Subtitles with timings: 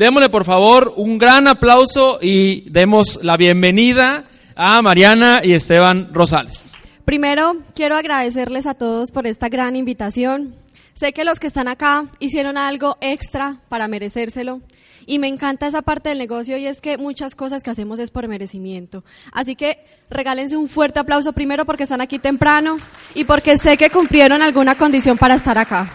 [0.00, 4.24] Démosle por favor un gran aplauso y demos la bienvenida
[4.56, 6.72] a Mariana y Esteban Rosales.
[7.04, 10.56] Primero, quiero agradecerles a todos por esta gran invitación.
[10.94, 14.62] Sé que los que están acá hicieron algo extra para merecérselo.
[15.04, 18.10] Y me encanta esa parte del negocio y es que muchas cosas que hacemos es
[18.10, 19.04] por merecimiento.
[19.32, 22.78] Así que regálense un fuerte aplauso primero porque están aquí temprano
[23.14, 25.90] y porque sé que cumplieron alguna condición para estar acá.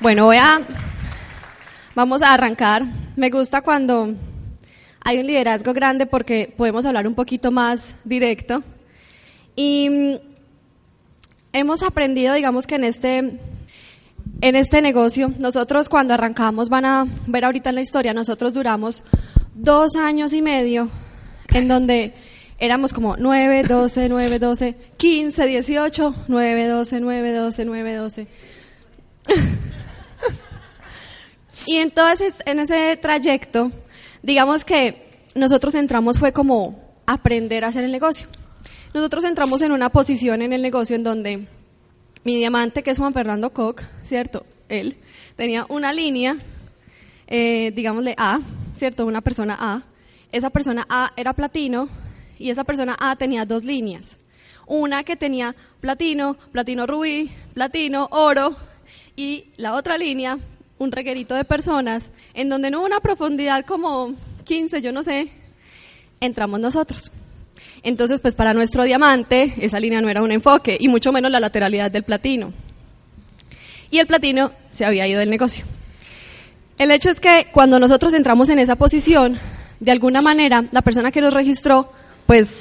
[0.00, 0.60] Bueno, voy a,
[1.94, 2.84] vamos a arrancar.
[3.16, 4.14] Me gusta cuando
[5.04, 8.62] hay un liderazgo grande porque podemos hablar un poquito más directo.
[9.56, 10.14] Y mm,
[11.52, 17.44] hemos aprendido, digamos que en este, en este negocio, nosotros cuando arrancamos, van a ver
[17.44, 19.02] ahorita en la historia, nosotros duramos
[19.54, 20.88] dos años y medio
[21.52, 22.14] en donde
[22.58, 28.26] éramos como 9, 12, 9, 12, 15, 18, 9, 12, 9, 12, 9, 12.
[31.66, 33.70] Y entonces en ese trayecto
[34.22, 38.26] digamos que nosotros entramos fue como aprender a hacer el negocio.
[38.94, 41.46] Nosotros entramos en una posición en el negocio en donde
[42.24, 44.44] mi diamante, que es Juan Fernando Koch, ¿cierto?
[44.68, 44.96] Él
[45.34, 46.36] tenía una línea,
[47.26, 48.40] eh, digámosle A,
[48.76, 49.06] ¿cierto?
[49.06, 49.82] Una persona A.
[50.30, 51.88] Esa persona A era platino
[52.38, 54.18] y esa persona A tenía dos líneas.
[54.66, 58.56] Una que tenía platino, platino rubí, platino, oro
[59.16, 60.38] y la otra línea
[60.82, 64.14] un reguerito de personas en donde no hubo una profundidad como
[64.44, 65.30] 15, yo no sé,
[66.20, 67.12] entramos nosotros.
[67.82, 71.40] Entonces, pues para nuestro diamante, esa línea no era un enfoque, y mucho menos la
[71.40, 72.52] lateralidad del platino.
[73.90, 75.64] Y el platino se había ido del negocio.
[76.78, 79.38] El hecho es que cuando nosotros entramos en esa posición,
[79.80, 81.92] de alguna manera, la persona que nos registró,
[82.26, 82.60] pues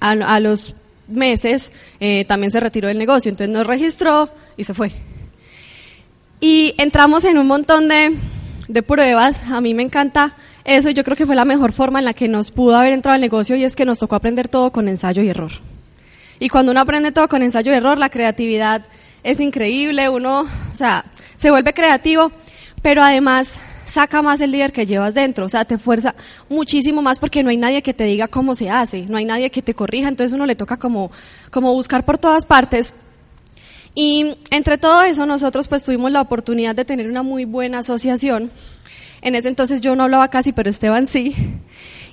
[0.00, 0.74] a, los
[1.08, 3.30] meses eh, también se retiró del negocio.
[3.30, 4.92] Entonces nos registró y se fue.
[6.40, 8.16] Y entramos en un montón de,
[8.68, 9.42] de pruebas.
[9.50, 12.14] A mí me encanta eso y yo creo que fue la mejor forma en la
[12.14, 14.86] que nos pudo haber entrado al negocio y es que nos tocó aprender todo con
[14.88, 15.50] ensayo y error.
[16.38, 18.84] Y cuando uno aprende todo con ensayo y error, la creatividad
[19.24, 21.04] es increíble, uno, o sea,
[21.36, 22.30] se vuelve creativo,
[22.82, 26.14] pero además saca más el líder que llevas dentro, o sea, te fuerza
[26.48, 29.50] muchísimo más porque no hay nadie que te diga cómo se hace, no hay nadie
[29.50, 31.10] que te corrija, entonces uno le toca como,
[31.50, 32.94] como buscar por todas partes
[34.00, 38.48] y entre todo eso nosotros pues tuvimos la oportunidad de tener una muy buena asociación.
[39.22, 41.34] En ese entonces yo no hablaba casi, pero Esteban sí.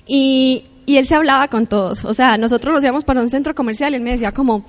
[0.08, 2.04] Y, él se hablaba con todos.
[2.04, 4.66] O sea, nosotros nos íbamos para un centro comercial y él me decía como,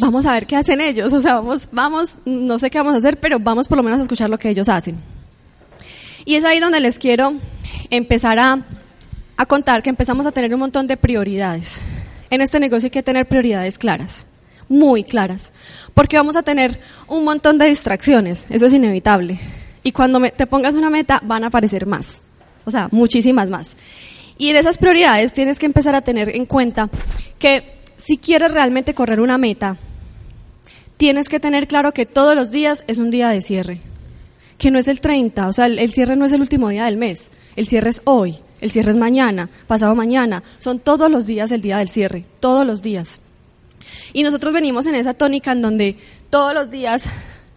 [0.00, 1.14] vamos a ver qué hacen ellos.
[1.14, 4.00] O sea, vamos, vamos, no sé qué vamos a hacer, pero vamos por lo menos
[4.00, 4.96] a escuchar lo que ellos hacen.
[6.26, 7.32] Y es ahí donde les quiero
[7.88, 11.80] empezar a contar que empezamos a tener un montón de prioridades.
[12.28, 14.26] En este negocio hay que tener prioridades claras
[14.68, 15.52] muy claras,
[15.94, 19.38] porque vamos a tener un montón de distracciones, eso es inevitable.
[19.82, 22.20] Y cuando te pongas una meta van a aparecer más,
[22.64, 23.76] o sea, muchísimas más.
[24.38, 26.88] Y en esas prioridades tienes que empezar a tener en cuenta
[27.38, 27.62] que
[27.96, 29.76] si quieres realmente correr una meta,
[30.96, 33.80] tienes que tener claro que todos los días es un día de cierre,
[34.58, 36.86] que no es el 30, o sea, el, el cierre no es el último día
[36.86, 41.26] del mes, el cierre es hoy, el cierre es mañana, pasado mañana, son todos los
[41.26, 43.20] días el día del cierre, todos los días.
[44.12, 45.96] Y nosotros venimos en esa tónica en donde
[46.30, 47.08] todos los días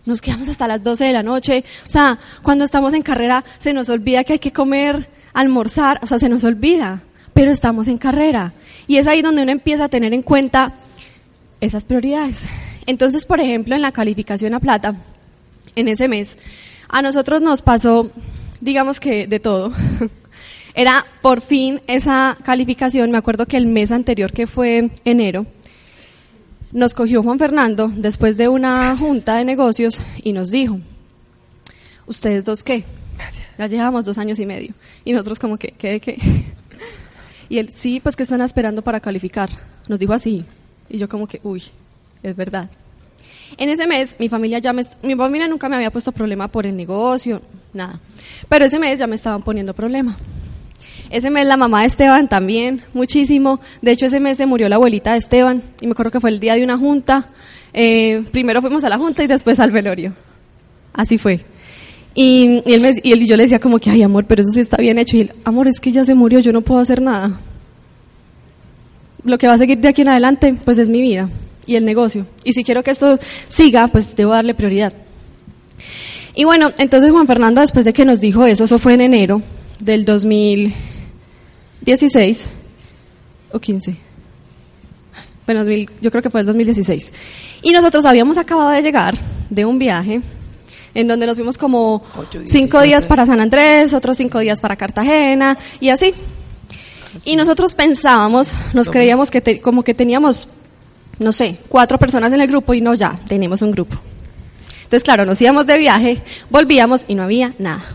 [0.05, 1.63] nos quedamos hasta las 12 de la noche.
[1.85, 6.07] O sea, cuando estamos en carrera se nos olvida que hay que comer, almorzar, o
[6.07, 7.01] sea, se nos olvida,
[7.33, 8.53] pero estamos en carrera.
[8.87, 10.73] Y es ahí donde uno empieza a tener en cuenta
[11.61, 12.47] esas prioridades.
[12.85, 14.95] Entonces, por ejemplo, en la calificación a plata,
[15.75, 16.37] en ese mes,
[16.87, 18.09] a nosotros nos pasó,
[18.61, 19.71] digamos que de todo.
[20.73, 25.47] Era por fin esa calificación, me acuerdo que el mes anterior, que fue enero,
[26.71, 30.79] nos cogió Juan Fernando después de una junta de negocios y nos dijo,
[32.05, 32.83] ¿ustedes dos qué?
[33.57, 34.73] Ya llevamos dos años y medio.
[35.03, 36.17] Y nosotros como que, ¿qué de qué?
[37.49, 39.49] Y él, sí, pues que están esperando para calificar.
[39.87, 40.43] Nos dijo así.
[40.89, 41.63] Y yo como que, uy,
[42.21, 42.69] es verdad.
[43.57, 46.65] En ese mes, mi familia ya me, mi familia nunca me había puesto problema por
[46.65, 47.41] el negocio,
[47.73, 48.01] nada.
[48.49, 50.17] Pero ese mes ya me estaban poniendo problema.
[51.09, 53.59] Ese mes la mamá de Esteban también, muchísimo.
[53.81, 56.29] De hecho, ese mes se murió la abuelita de Esteban y me acuerdo que fue
[56.29, 57.29] el día de una junta.
[57.73, 60.13] Eh, primero fuimos a la junta y después al velorio.
[60.93, 61.45] Así fue.
[62.13, 64.97] Y, y, él, yo le decía como que, ay amor, pero eso sí está bien
[64.97, 65.17] hecho.
[65.17, 67.39] Y él, amor, es que ya se murió, yo no puedo hacer nada.
[69.23, 71.29] Lo que va a seguir de aquí en adelante, pues es mi vida
[71.67, 72.25] y el negocio.
[72.43, 73.19] Y si quiero que esto
[73.49, 74.93] siga, pues debo darle prioridad.
[76.33, 79.41] Y bueno, entonces Juan Fernando, después de que nos dijo eso, eso fue en enero
[79.79, 80.73] del 2000.
[81.87, 82.49] 16
[83.53, 83.95] o 15.
[85.45, 85.63] Bueno,
[86.01, 87.13] yo creo que fue el 2016.
[87.61, 89.17] Y nosotros habíamos acabado de llegar
[89.49, 90.19] de un viaje
[90.93, 92.03] en donde nos fuimos como
[92.45, 92.83] cinco 17.
[92.83, 96.13] días para San Andrés, otros cinco días para Cartagena y así.
[97.23, 100.49] Y nosotros pensábamos, nos creíamos que te- como que teníamos,
[101.19, 103.95] no sé, cuatro personas en el grupo y no, ya, tenemos un grupo.
[104.83, 107.85] Entonces, claro, nos íbamos de viaje, volvíamos y no había nada.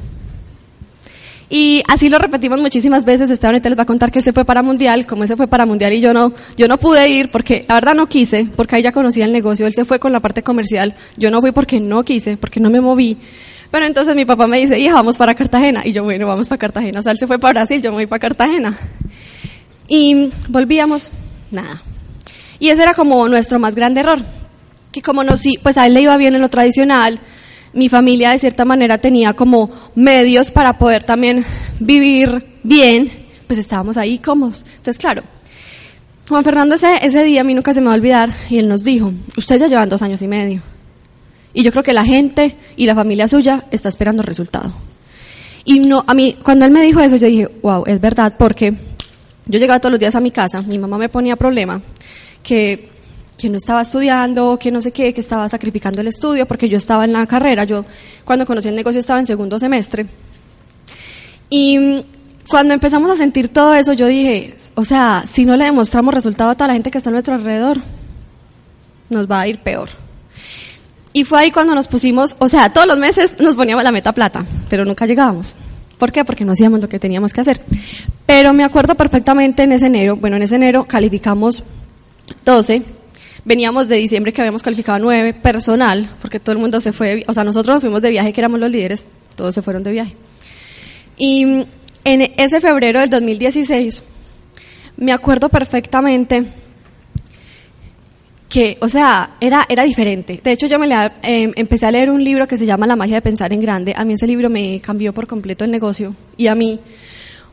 [1.55, 3.29] Y así lo repetimos muchísimas veces.
[3.29, 5.37] Esteban ahorita les va a contar que él se fue para Mundial, como él se
[5.37, 8.49] fue para Mundial y yo no, yo no pude ir porque la verdad no quise,
[8.57, 9.67] porque ahí ya conocía el negocio.
[9.67, 10.95] Él se fue con la parte comercial.
[11.19, 13.19] Yo no fui porque no quise, porque no me moví.
[13.71, 15.83] Pero entonces mi papá me dice, hija, vamos para Cartagena.
[15.85, 17.01] Y yo, bueno, vamos para Cartagena.
[17.01, 18.75] O sea, él se fue para Brasil, yo me voy para Cartagena.
[19.89, 21.11] Y volvíamos,
[21.51, 21.83] nada.
[22.61, 24.21] Y ese era como nuestro más grande error.
[24.91, 27.21] Que como no, sí, pues a él le iba bien en lo tradicional,
[27.75, 31.45] mi familia de cierta manera tenía como medios para poder también
[31.81, 33.11] vivir bien,
[33.47, 34.65] pues estábamos ahí cómodos.
[34.69, 35.23] Entonces, claro,
[36.29, 38.69] Juan Fernando ese, ese día a mí nunca se me va a olvidar y él
[38.69, 40.63] nos dijo, ustedes ya llevan dos años y medio.
[41.55, 44.73] Y yo creo que la gente y la familia suya está esperando el resultado.
[45.65, 48.75] Y no, a mí, cuando él me dijo eso, yo dije, wow, es verdad, porque
[49.47, 51.81] yo llegaba todos los días a mi casa, mi mamá me ponía problema,
[52.43, 52.91] que,
[53.43, 56.79] que no estaba estudiando, que no sé qué, que estaba sacrificando el estudio, porque yo
[56.79, 57.85] estaba en la carrera, yo
[58.25, 60.07] cuando conocí el negocio estaba en segundo semestre.
[61.51, 62.01] Y mm,
[62.49, 66.51] cuando empezamos a sentir todo eso, yo dije, o sea, si no le demostramos resultado
[66.51, 67.79] a toda la gente que está a nuestro alrededor,
[69.11, 69.89] nos va a ir peor.
[71.13, 74.13] Y fue ahí cuando nos pusimos, o sea, todos los meses nos poníamos la meta
[74.13, 75.57] plata, pero nunca llegábamos.
[75.99, 76.25] ¿Por qué?
[76.25, 77.61] Porque no hacíamos lo que teníamos que hacer.
[78.25, 81.65] Pero me acuerdo perfectamente en ese enero, bueno, en ese enero calificamos
[82.45, 83.02] 12,
[83.45, 87.35] veníamos de diciembre que habíamos calificado 9, personal, porque todo el mundo se fue, o
[87.35, 90.15] sea, nosotros nos fuimos de viaje, que éramos los líderes, todos se fueron de viaje.
[91.17, 91.65] Y
[92.05, 94.03] en ese febrero del 2016,
[94.97, 96.45] me acuerdo perfectamente
[98.49, 100.41] que, o sea, era, era diferente.
[100.45, 100.87] De hecho, yo me
[101.23, 103.95] eh, empecé a leer un libro que se llama La magia de pensar en grande.
[103.97, 106.79] A mí ese libro me cambió por completo el negocio y a mí,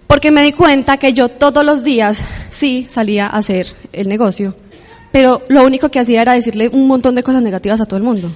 [0.07, 4.55] porque me di cuenta que yo todos los días sí salía a hacer el negocio,
[5.11, 8.03] pero lo único que hacía era decirle un montón de cosas negativas a todo el
[8.03, 8.31] mundo.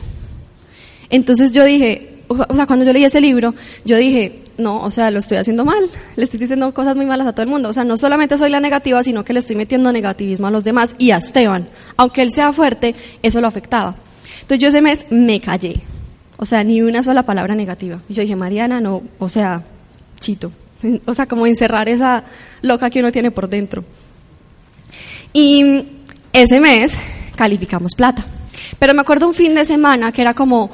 [1.10, 3.54] Entonces yo dije, o sea, cuando yo leí ese libro,
[3.86, 7.28] yo dije, no, o sea, lo estoy haciendo mal, le estoy diciendo cosas muy malas
[7.28, 7.70] a todo el mundo.
[7.70, 10.64] O sea, no solamente soy la negativa, sino que le estoy metiendo negativismo a los
[10.64, 11.68] demás y a Esteban.
[11.98, 13.96] Aunque él sea fuerte, eso lo afectaba.
[14.42, 15.82] Entonces yo ese mes me callé.
[16.38, 18.00] O sea, ni una sola palabra negativa.
[18.10, 19.64] Y yo dije, Mariana, no, o sea,
[20.20, 20.52] chito.
[21.06, 22.26] O sea, como encerrar esa
[22.62, 23.86] loca que uno tiene por dentro.
[25.32, 25.86] Y
[26.34, 26.94] ese mes
[27.36, 28.26] calificamos plata.
[28.80, 30.70] Pero me acuerdo un fin de semana que era como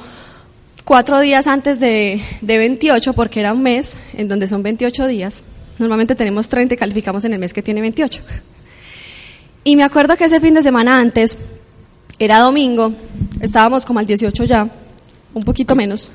[0.85, 5.43] cuatro días antes de, de 28, porque era un mes en donde son 28 días.
[5.77, 8.21] Normalmente tenemos 30 y calificamos en el mes que tiene 28.
[9.63, 11.37] Y me acuerdo que ese fin de semana antes,
[12.17, 12.91] era domingo,
[13.39, 14.67] estábamos como al 18 ya,
[15.33, 16.11] un poquito menos,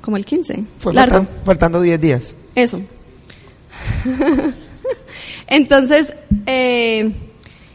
[0.00, 0.64] como el 15.
[0.78, 1.18] Fue largo.
[1.18, 2.34] faltan- faltando 10 días.
[2.54, 2.80] Eso.
[5.46, 6.12] Entonces,
[6.46, 7.10] eh,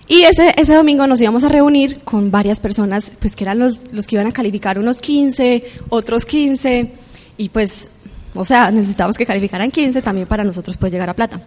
[0.08, 3.94] y ese, ese domingo nos íbamos a reunir con varias personas, pues que eran los,
[3.94, 6.92] los que iban a calificar unos 15, otros 15,
[7.38, 7.88] y pues,
[8.36, 11.42] o sea, necesitábamos que calificaran 15 también para nosotros pues llegar a plata.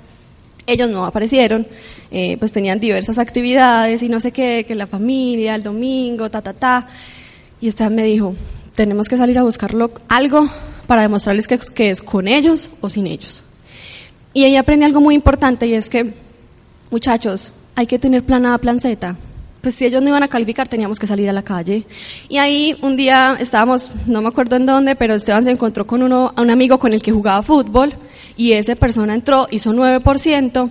[0.67, 1.67] Ellos no aparecieron,
[2.11, 6.43] eh, pues tenían diversas actividades y no sé qué, que la familia, el domingo, ta,
[6.43, 6.88] ta, ta.
[7.61, 8.35] Y Esteban me dijo,
[8.75, 10.49] tenemos que salir a buscarlo algo
[10.87, 13.44] para demostrarles que, que es con ellos o sin ellos.
[14.32, 16.13] Y ahí aprendí algo muy importante y es que,
[16.91, 18.58] muchachos, hay que tener plan A.
[18.58, 21.84] Pues si ellos no iban a calificar, teníamos que salir a la calle.
[22.28, 26.02] Y ahí un día estábamos, no me acuerdo en dónde, pero Esteban se encontró con
[26.02, 27.92] uno, un amigo con el que jugaba fútbol
[28.36, 30.70] y esa persona entró, hizo 9%.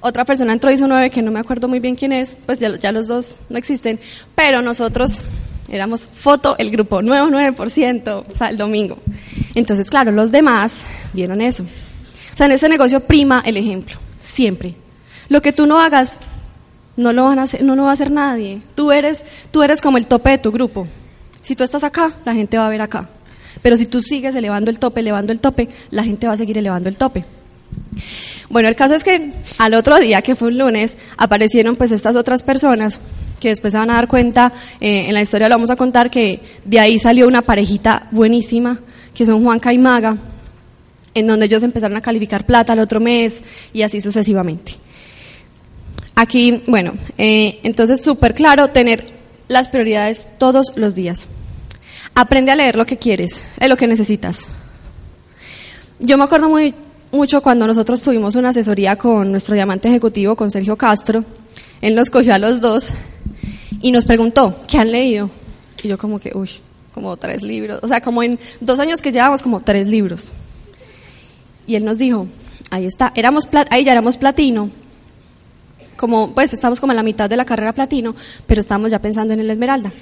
[0.00, 2.76] Otra persona entró, hizo 9, que no me acuerdo muy bien quién es, pues ya,
[2.76, 3.98] ya los dos no existen,
[4.34, 5.18] pero nosotros
[5.68, 8.98] éramos foto, el grupo nuevo 9%, o sea, el domingo.
[9.54, 11.62] Entonces, claro, los demás vieron eso.
[11.62, 14.74] O sea, en ese negocio prima el ejemplo, siempre.
[15.28, 16.18] Lo que tú no hagas,
[16.96, 18.62] no lo, van a hacer, no lo va a hacer nadie.
[18.74, 20.86] Tú eres, tú eres como el tope de tu grupo.
[21.42, 23.08] Si tú estás acá, la gente va a ver acá.
[23.62, 26.58] Pero si tú sigues elevando el tope, elevando el tope, la gente va a seguir
[26.58, 27.24] elevando el tope.
[28.50, 32.16] Bueno, el caso es que al otro día, que fue un lunes, aparecieron pues estas
[32.16, 32.98] otras personas
[33.40, 36.10] que después se van a dar cuenta, eh, en la historia lo vamos a contar,
[36.10, 38.80] que de ahí salió una parejita buenísima,
[39.14, 40.16] que son Juanca y Maga,
[41.14, 43.42] en donde ellos empezaron a calificar plata al otro mes
[43.72, 44.76] y así sucesivamente.
[46.20, 49.06] Aquí, bueno, eh, entonces súper claro tener
[49.46, 51.28] las prioridades todos los días.
[52.12, 54.48] Aprende a leer lo que quieres, es lo que necesitas.
[56.00, 56.74] Yo me acuerdo muy
[57.12, 61.24] mucho cuando nosotros tuvimos una asesoría con nuestro diamante ejecutivo, con Sergio Castro.
[61.80, 62.88] Él nos cogió a los dos
[63.80, 65.30] y nos preguntó, ¿qué han leído?
[65.84, 66.50] Y yo como que, uy,
[66.94, 70.32] como tres libros, o sea, como en dos años que llevamos, como tres libros.
[71.68, 72.26] Y él nos dijo,
[72.70, 74.72] ahí está, éramos ahí ya éramos platino,
[75.98, 78.14] como, pues estamos como en la mitad de la carrera platino,
[78.46, 79.92] pero estamos ya pensando en el esmeralda.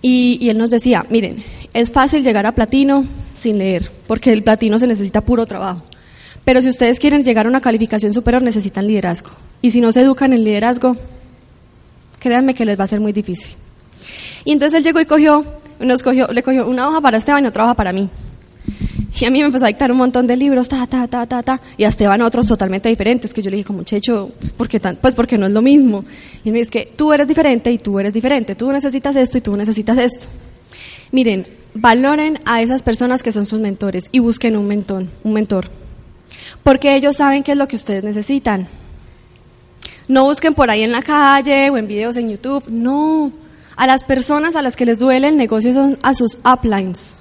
[0.00, 1.42] Y, y él nos decía, miren,
[1.74, 3.04] es fácil llegar a platino
[3.36, 5.82] sin leer, porque el platino se necesita puro trabajo.
[6.44, 9.30] Pero si ustedes quieren llegar a una calificación superior, necesitan liderazgo.
[9.60, 10.96] Y si no se educan en liderazgo,
[12.20, 13.50] créanme que les va a ser muy difícil.
[14.44, 15.44] Y entonces él llegó y cogió,
[15.80, 18.08] nos cogió, le cogió una hoja para Esteban y otra hoja para mí.
[19.20, 21.42] Y a mí me empezó a dictar un montón de libros, ta, ta, ta, ta,
[21.42, 21.60] ta.
[21.76, 24.78] Y a Esteban otros totalmente diferentes, que yo le dije como, Checho, ¿por qué?
[24.78, 26.04] Pues porque no es lo mismo.
[26.44, 28.54] Y me dice que tú eres diferente y tú eres diferente.
[28.54, 30.26] Tú necesitas esto y tú necesitas esto.
[31.10, 35.68] Miren, valoren a esas personas que son sus mentores y busquen un mentor, un mentor
[36.62, 38.68] porque ellos saben qué es lo que ustedes necesitan.
[40.06, 43.32] No busquen por ahí en la calle o en videos en YouTube, no.
[43.76, 47.14] A las personas a las que les duele el negocio son a sus uplines,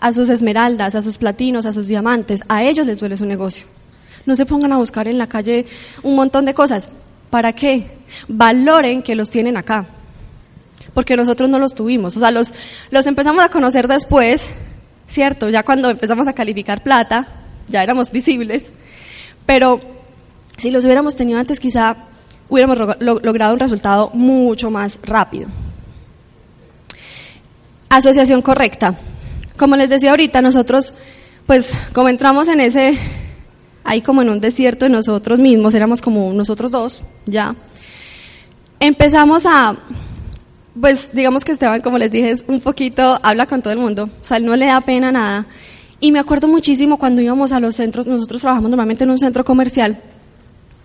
[0.00, 3.66] a sus esmeraldas, a sus platinos, a sus diamantes, a ellos les duele su negocio.
[4.26, 5.66] No se pongan a buscar en la calle
[6.02, 6.90] un montón de cosas.
[7.28, 7.86] ¿Para qué?
[8.26, 9.86] Valoren que los tienen acá.
[10.94, 12.16] Porque nosotros no los tuvimos.
[12.16, 12.52] O sea, los,
[12.90, 14.50] los empezamos a conocer después,
[15.06, 15.48] ¿cierto?
[15.48, 17.28] Ya cuando empezamos a calificar plata,
[17.68, 18.72] ya éramos visibles,
[19.46, 19.80] pero
[20.56, 21.96] si los hubiéramos tenido antes quizá
[22.48, 25.48] hubiéramos logrado un resultado mucho más rápido.
[27.88, 28.96] Asociación correcta.
[29.60, 30.94] Como les decía ahorita, nosotros,
[31.44, 32.96] pues como entramos en ese,
[33.84, 37.54] ahí como en un desierto de nosotros mismos, éramos como nosotros dos, ya,
[38.80, 39.76] empezamos a,
[40.80, 44.04] pues digamos que Esteban, como les dije, es un poquito, habla con todo el mundo,
[44.04, 45.44] o sea, él no le da pena nada,
[46.00, 49.44] y me acuerdo muchísimo cuando íbamos a los centros, nosotros trabajamos normalmente en un centro
[49.44, 50.00] comercial,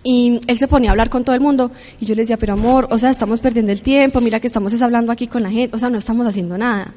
[0.02, 2.52] y él se ponía a hablar con todo el mundo, y yo le decía, pero
[2.52, 5.74] amor, o sea, estamos perdiendo el tiempo, mira que estamos hablando aquí con la gente,
[5.74, 6.92] o sea, no estamos haciendo nada.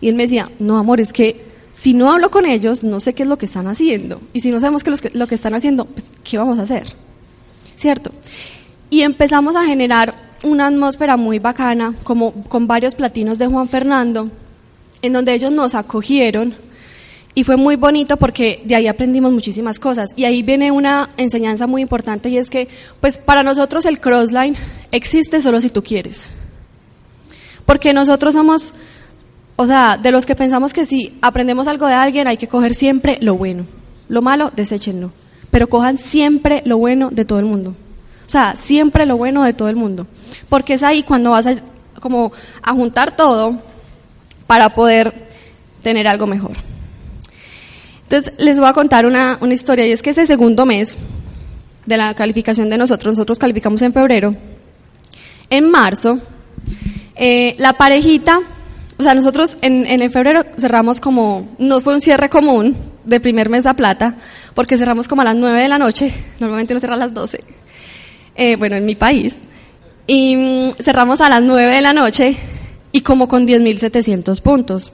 [0.00, 3.14] Y él me decía, no, amor, es que si no hablo con ellos, no sé
[3.14, 4.20] qué es lo que están haciendo.
[4.32, 6.86] Y si no sabemos qué es lo que están haciendo, pues, ¿qué vamos a hacer?
[7.76, 8.10] ¿Cierto?
[8.90, 14.30] Y empezamos a generar una atmósfera muy bacana, como con varios platinos de Juan Fernando,
[15.02, 16.54] en donde ellos nos acogieron,
[17.38, 20.10] y fue muy bonito porque de ahí aprendimos muchísimas cosas.
[20.16, 22.66] Y ahí viene una enseñanza muy importante y es que,
[23.00, 24.56] pues para nosotros el crossline
[24.90, 26.26] existe solo si tú quieres.
[27.64, 28.72] Porque nosotros somos,
[29.60, 32.76] o sea, de los que pensamos que si aprendemos algo de alguien hay que coger
[32.76, 33.66] siempre lo bueno.
[34.06, 35.10] Lo malo, deséchenlo.
[35.50, 37.70] Pero cojan siempre lo bueno de todo el mundo.
[38.24, 40.06] O sea, siempre lo bueno de todo el mundo.
[40.48, 41.56] Porque es ahí cuando vas a,
[42.00, 42.30] como,
[42.62, 43.60] a juntar todo
[44.46, 45.26] para poder
[45.82, 46.52] tener algo mejor.
[48.04, 50.96] Entonces, les voy a contar una, una historia, y es que ese segundo mes
[51.84, 54.36] de la calificación de nosotros, nosotros calificamos en febrero,
[55.50, 56.20] en marzo,
[57.16, 58.40] eh, la parejita,
[58.98, 63.48] o sea, nosotros en, en febrero cerramos como, no fue un cierre común de primer
[63.48, 64.16] mes a plata,
[64.54, 67.40] porque cerramos como a las 9 de la noche, normalmente no cierra a las 12,
[68.34, 69.42] eh, bueno, en mi país,
[70.06, 72.36] y mm, cerramos a las 9 de la noche
[72.90, 74.90] y como con 10.700 puntos.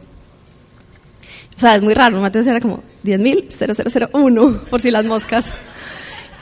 [1.57, 5.53] O sea, es muy raro, entonces era como 10.0001, por si las moscas.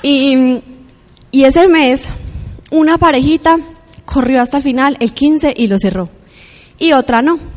[0.02, 0.58] Y,
[1.30, 2.06] y ese mes,
[2.70, 3.58] una parejita
[4.04, 6.08] corrió hasta el final, el 15, y lo cerró.
[6.78, 7.51] Y otra no.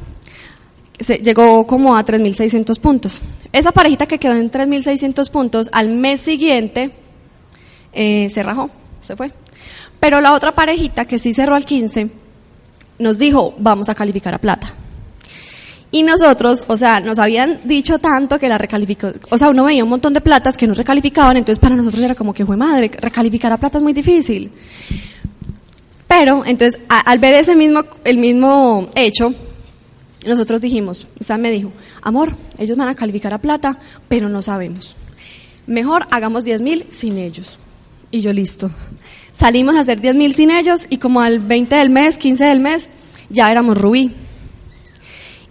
[1.00, 3.22] Se, llegó como a 3.600 puntos.
[3.52, 6.92] Esa parejita que quedó en 3.600 puntos, al mes siguiente
[7.94, 8.70] eh, se rajó,
[9.02, 9.32] se fue.
[10.00, 12.10] Pero la otra parejita que sí cerró al 15,
[13.00, 14.74] nos dijo, vamos a calificar a plata.
[15.92, 19.84] Y nosotros, o sea, nos habían dicho tanto que la recalificó, o sea, uno veía
[19.84, 22.92] un montón de platas que no recalificaban, entonces para nosotros era como que fue madre,
[23.00, 24.52] recalificar a plata es muy difícil.
[26.08, 29.34] Pero, entonces, al ver ese mismo, el mismo hecho,
[30.26, 33.78] nosotros dijimos, sea, me dijo, amor, ellos van a calificar a plata,
[34.08, 34.96] pero no sabemos.
[35.68, 37.58] Mejor hagamos 10 mil sin ellos.
[38.12, 38.72] Y yo listo.
[39.34, 42.60] Salimos a hacer 10 mil sin ellos y como al 20 del mes, 15 del
[42.60, 42.90] mes,
[43.30, 44.12] ya éramos rubí.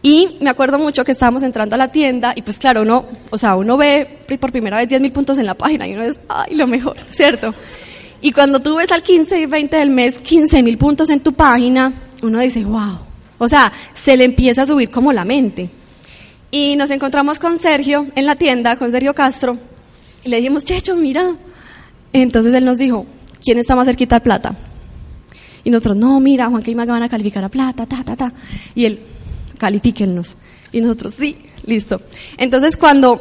[0.02, 3.38] Y me acuerdo mucho que estábamos entrando a la tienda y pues claro, uno, o
[3.38, 6.21] sea, uno ve por primera vez 10 mil puntos en la página y uno es,
[6.28, 7.54] ay, lo mejor, ¿cierto?
[8.21, 11.33] Y cuando tú ves al 15 y 20 del mes 15 mil puntos en tu
[11.33, 12.99] página, uno dice, wow.
[13.44, 15.70] O sea, se le empieza a subir como la mente.
[16.50, 19.58] Y nos encontramos con Sergio en la tienda, con Sergio Castro,
[20.24, 21.36] y le dijimos, Checho, mira.
[22.12, 23.06] Entonces él nos dijo,
[23.42, 24.56] ¿quién está más cerquita de plata?
[25.64, 28.32] Y nosotros, no, mira, Juan que van a calificar a plata, ta, ta, ta.
[28.74, 29.00] Y él,
[29.58, 30.36] califíquennos.
[30.72, 31.36] Y nosotros, sí,
[31.66, 32.00] listo.
[32.36, 33.20] Entonces, cuando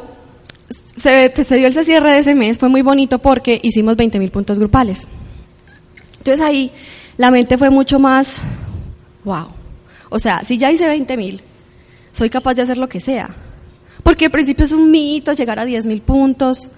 [0.96, 4.18] se, pues, se dio el cierre de ese mes, fue muy bonito porque hicimos 20
[4.18, 5.06] mil puntos grupales.
[6.18, 6.70] Entonces ahí
[7.16, 8.40] la mente fue mucho más,
[9.24, 9.48] wow.
[10.14, 11.40] O sea, si ya hice 20 mil,
[12.12, 13.30] soy capaz de hacer lo que sea.
[14.04, 16.70] Porque al principio es un mito llegar a 10 mil puntos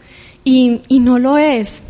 [0.43, 1.83] y, y no lo es.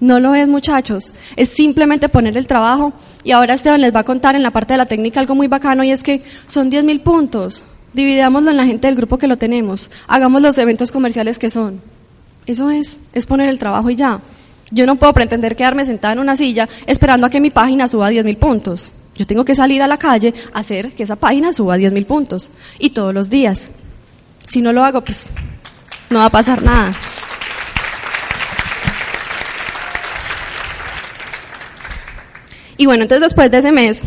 [0.00, 1.14] No lo es, muchachos.
[1.36, 2.92] Es simplemente poner el trabajo.
[3.22, 5.46] Y ahora Esteban les va a contar en la parte de la técnica algo muy
[5.46, 7.62] bacano y es que son 10 mil puntos.
[7.92, 9.92] Dividámoslo en la gente del grupo que lo tenemos.
[10.08, 11.80] Hagamos los eventos comerciales que son.
[12.44, 14.18] Eso es, es poner el trabajo y ya.
[14.72, 18.08] Yo no puedo pretender quedarme sentada en una silla esperando a que mi página suba
[18.08, 18.90] 10 mil puntos.
[19.18, 22.06] Yo tengo que salir a la calle a hacer que esa página suba 10 mil
[22.06, 22.52] puntos.
[22.78, 23.68] Y todos los días.
[24.46, 25.26] Si no lo hago, pues
[26.08, 26.94] no va a pasar nada.
[32.76, 34.02] Y bueno, entonces después de ese mes,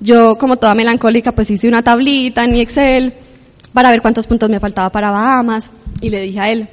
[0.00, 3.14] yo como toda melancólica, pues hice una tablita en mi Excel
[3.72, 5.72] para ver cuántos puntos me faltaba para Bahamas.
[6.02, 6.68] Y le dije a él,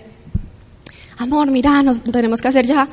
[1.17, 2.89] amor, mira, nos tenemos que hacer ya.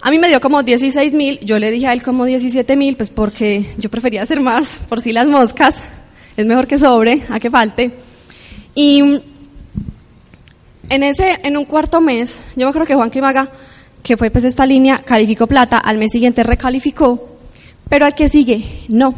[0.00, 2.96] A mí me dio como 16 mil, yo le dije a él como 17 mil,
[2.96, 5.80] pues porque yo prefería hacer más, por si las moscas,
[6.36, 7.90] es mejor que sobre, a que falte.
[8.76, 9.20] Y
[10.88, 13.48] en ese, en un cuarto mes, yo me creo que Juan Quimaga,
[14.00, 17.36] que fue pues esta línea, calificó plata, al mes siguiente recalificó,
[17.88, 19.16] pero al que sigue, no.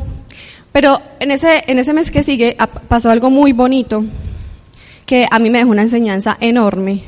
[0.72, 2.56] Pero en ese, en ese mes que sigue
[2.88, 4.02] pasó algo muy bonito,
[5.04, 7.02] que a mí me dejó una enseñanza enorme,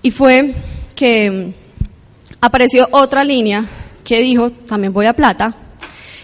[0.00, 0.54] y fue
[0.94, 1.52] que
[2.44, 3.64] apareció otra línea
[4.04, 5.54] que dijo, también voy a plata,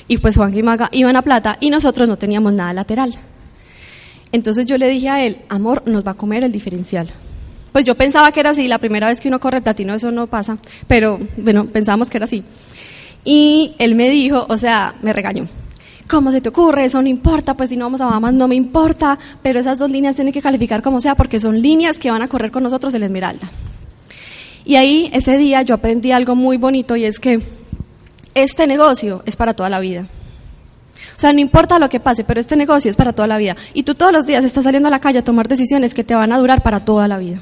[0.06, 3.14] y pues Juan Quimaga iban a plata, y nosotros no teníamos nada lateral.
[4.32, 7.08] Entonces yo le dije a él, amor, nos va a comer el diferencial.
[7.72, 10.26] Pues yo pensaba que era así, la primera vez que uno corre platino eso no
[10.26, 12.44] pasa, pero bueno, pensábamos que era así.
[13.24, 15.48] Y él me dijo, o sea, me regañó.
[16.08, 16.84] ¿Cómo se te ocurre?
[16.84, 19.90] Eso no importa, pues si no vamos a Bahamas no me importa, pero esas dos
[19.90, 22.92] líneas tienen que calificar como sea porque son líneas que van a correr con nosotros
[22.94, 23.48] el Esmeralda.
[24.70, 27.40] Y ahí, ese día, yo aprendí algo muy bonito y es que
[28.34, 30.06] este negocio es para toda la vida.
[31.16, 33.56] O sea, no importa lo que pase, pero este negocio es para toda la vida.
[33.74, 36.14] Y tú todos los días estás saliendo a la calle a tomar decisiones que te
[36.14, 37.40] van a durar para toda la vida.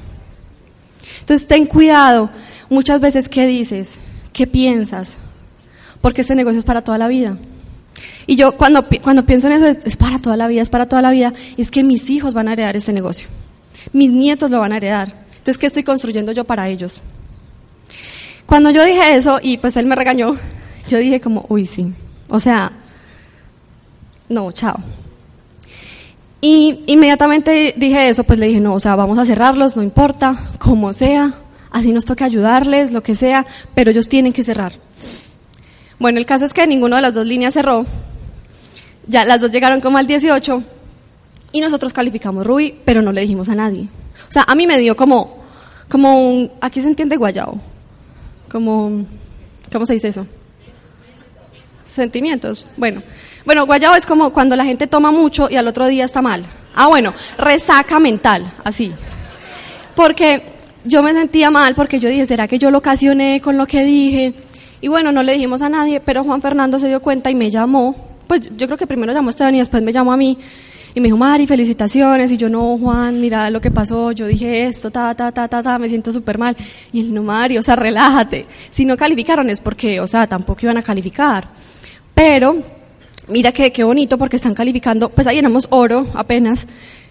[1.19, 2.31] Entonces, ten cuidado
[2.67, 3.99] muchas veces qué dices,
[4.33, 5.19] qué piensas,
[6.01, 7.37] porque este negocio es para toda la vida.
[8.25, 10.89] Y yo cuando, cuando pienso en eso, es, es, para toda la vida, es para
[10.89, 13.27] toda la vida, es que mis hijos van a heredar este negocio.
[13.93, 15.13] Mis nietos lo van a heredar.
[15.37, 17.03] Entonces, ¿qué estoy construyendo yo para ellos?
[18.49, 20.35] Cuando yo dije eso, y pues él me regañó,
[20.87, 21.93] yo dije como, uy, sí.
[22.29, 22.71] O sea,
[24.27, 24.79] no, chao.
[26.41, 30.47] Y inmediatamente dije eso, pues le dije, no, o sea, vamos a cerrarlos, no importa,
[30.57, 31.35] como sea,
[31.69, 34.73] así nos toca ayudarles, lo que sea, pero ellos tienen que cerrar.
[35.99, 37.85] Bueno, el caso es que ninguna de las dos líneas cerró,
[39.05, 40.63] ya las dos llegaron como al 18
[41.51, 43.89] y nosotros calificamos Rubí, pero no le dijimos a nadie.
[44.27, 45.37] O sea, a mí me dio como,
[45.87, 47.59] como un, aquí se entiende guayao,
[48.49, 49.05] como,
[49.71, 50.25] ¿cómo se dice eso?
[51.85, 53.01] Sentimientos, bueno.
[53.45, 56.43] Bueno, guayabo es como cuando la gente toma mucho y al otro día está mal.
[56.75, 58.91] Ah, bueno, resaca mental, así.
[59.95, 60.43] Porque
[60.83, 63.83] yo me sentía mal porque yo dije, ¿será que yo lo ocasioné con lo que
[63.83, 64.33] dije?
[64.81, 67.49] Y bueno, no le dijimos a nadie, pero Juan Fernando se dio cuenta y me
[67.49, 67.95] llamó.
[68.27, 70.37] Pues yo creo que primero llamó a Esteban y después me llamó a mí.
[70.95, 72.31] Y me dijo, Mari, felicitaciones.
[72.31, 74.11] Y yo, no, Juan, mira lo que pasó.
[74.11, 76.55] Yo dije esto, ta, ta, ta, ta, ta, me siento súper mal.
[76.91, 78.45] Y él, no, Mari, o sea, relájate.
[78.71, 81.47] Si no calificaron es porque, o sea, tampoco iban a calificar.
[82.13, 82.57] Pero
[83.29, 86.67] mira qué, qué bonito porque están calificando, pues ahí llenamos oro apenas,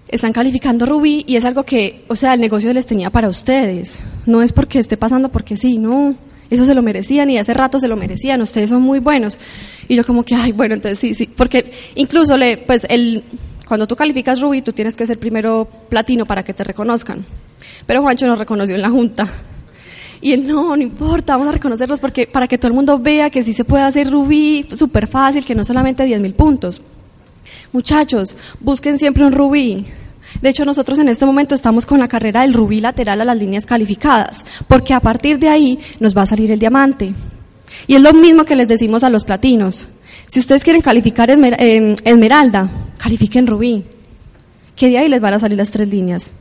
[0.09, 4.01] están calificando rubí y es algo que, o sea, el negocio les tenía para ustedes.
[4.27, 6.15] No es porque esté pasando porque sí, no.
[6.51, 9.39] Eso se lo merecían y hace rato se lo merecían, ustedes son muy buenos.
[9.87, 13.23] Y yo como que, ay, bueno, entonces sí, sí, porque incluso le, pues el,
[13.69, 17.23] cuando tú calificas rubí, tú tienes que ser primero platino para que te reconozcan.
[17.87, 19.29] Pero Juancho nos reconoció en la junta.
[20.23, 23.29] Y él, no, no importa, vamos a reconocerlos porque, para que todo el mundo vea
[23.29, 26.81] que sí se puede hacer rubí súper fácil, que no solamente 10 mil puntos.
[27.71, 29.85] Muchachos, busquen siempre un rubí.
[30.41, 33.39] De hecho, nosotros en este momento estamos con la carrera del rubí lateral a las
[33.39, 37.13] líneas calificadas, porque a partir de ahí nos va a salir el diamante.
[37.87, 39.89] Y es lo mismo que les decimos a los platinos.
[40.29, 43.83] Si ustedes quieren calificar eh, esmeralda, califiquen rubí,
[44.77, 46.33] que de ahí les van a salir las tres líneas.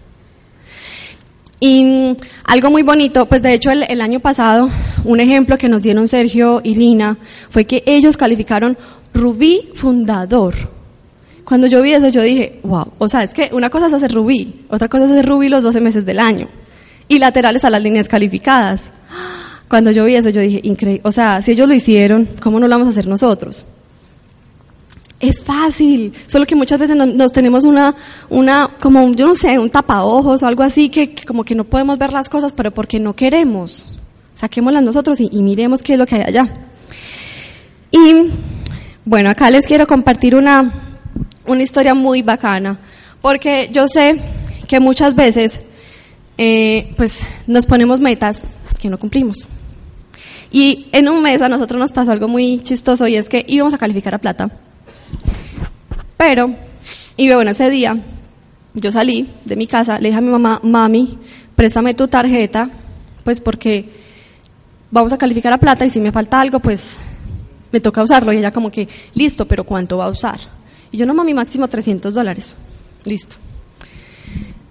[1.62, 4.70] Y algo muy bonito, pues de hecho el, el, año pasado,
[5.06, 7.18] un ejemplo que nos dieron Sergio y Lina
[7.50, 8.78] fue que ellos calificaron
[9.14, 10.54] Rubí Fundador.
[11.46, 14.12] Cuando yo vi eso, yo dije, wow, o sea, es que una cosa es hacer
[14.14, 16.50] Rubí, otra cosa es hacer Rubí los 12 meses del año
[17.08, 18.92] y laterales a las líneas calificadas.
[19.70, 22.68] Cuando yo vi eso, yo dije, increíble, o sea, si ellos lo hicieron, ¿cómo no
[22.68, 23.66] lo vamos a hacer nosotros?
[25.20, 27.96] Es fácil, solo que muchas veces nos, tenemos una,
[28.30, 31.98] una, como, yo no sé, un tapaojos o algo así, que, como que no podemos
[31.98, 33.88] ver las cosas, pero porque no queremos.
[34.36, 36.48] Saquémoslas nosotros y, y miremos qué es lo que hay allá.
[37.90, 38.30] Y,
[39.06, 40.72] bueno, acá les quiero compartir una,
[41.48, 42.78] una historia muy bacana,
[43.22, 44.22] Porque yo sé
[44.68, 45.62] que muchas veces
[46.38, 48.44] eh, pues nos ponemos metas
[48.80, 49.48] que no cumplimos.
[50.52, 53.74] Y en un mes a nosotros nos pasó algo muy chistoso y es que íbamos
[53.74, 54.52] a calificar a plata.
[56.18, 56.54] Pero,
[57.16, 57.96] y bueno, ese día
[58.74, 61.18] yo salí de mi casa, le dije a mi mamá, mami,
[61.56, 62.70] préstame tu tarjeta,
[63.24, 63.90] pues porque
[64.92, 66.98] vamos a calificar a plata y si me falta algo, pues
[67.72, 68.34] me toca usarlo.
[68.34, 70.40] Y ella como que, listo, pero ¿cuánto va a usar?
[70.92, 72.56] Y yo, no, mami, máximo 300 dólares.
[73.04, 73.36] Listo.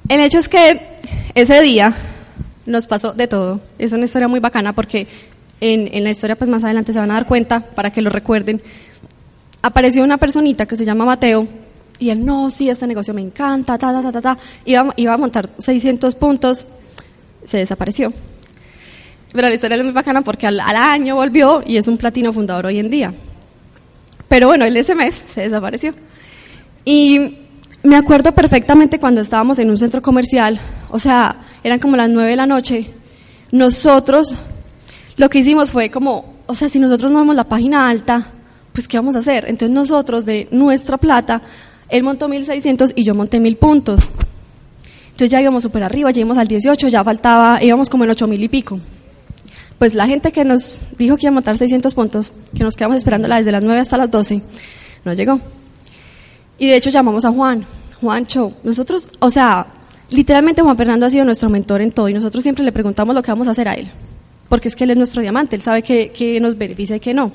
[0.08, 0.80] El hecho es que
[1.34, 1.94] ese día
[2.64, 3.60] nos pasó de todo.
[3.78, 5.06] Es una historia muy bacana porque
[5.60, 8.10] en, en, la historia, pues más adelante se van a dar cuenta, para que lo
[8.10, 8.62] recuerden.
[9.62, 11.46] Apareció una personita que se llama Mateo
[11.98, 14.38] y él, no, sí, este negocio me encanta, ta, ta, ta, ta, ta.
[14.64, 16.66] Iba, iba a montar 600 puntos,
[17.44, 18.12] se desapareció.
[19.32, 22.32] Pero la historia es muy bacana porque al, al, año volvió y es un platino
[22.32, 23.12] fundador hoy en día.
[24.28, 25.94] Pero bueno, él ese mes se desapareció.
[26.84, 27.38] Y
[27.82, 32.30] me acuerdo perfectamente cuando estábamos en un centro comercial, o sea, eran como las nueve
[32.30, 32.90] de la noche,
[33.52, 34.34] nosotros
[35.16, 38.32] lo que hicimos fue como, o sea, si nosotros no vemos la página alta,
[38.76, 39.46] pues ¿qué vamos a hacer?
[39.48, 41.40] Entonces nosotros de nuestra plata,
[41.88, 44.02] él montó 1600 y yo monté 1000 puntos.
[45.06, 48.42] Entonces ya íbamos súper arriba, ya íbamos al 18, ya faltaba, íbamos como en 8000
[48.42, 48.78] y pico.
[49.78, 52.98] Pues la gente que nos dijo que iba a montar 600 puntos, que nos quedamos
[52.98, 54.42] esperándola desde las 9 hasta las 12,
[55.06, 55.40] no llegó.
[56.58, 57.64] Y de hecho llamamos a Juan,
[58.02, 59.68] Juancho, nosotros, o sea,
[60.10, 63.22] literalmente Juan Fernando ha sido nuestro mentor en todo y nosotros siempre le preguntamos lo
[63.22, 63.88] que vamos a hacer a él,
[64.50, 67.14] porque es que él es nuestro diamante, él sabe que, que nos beneficia y que
[67.14, 67.32] no,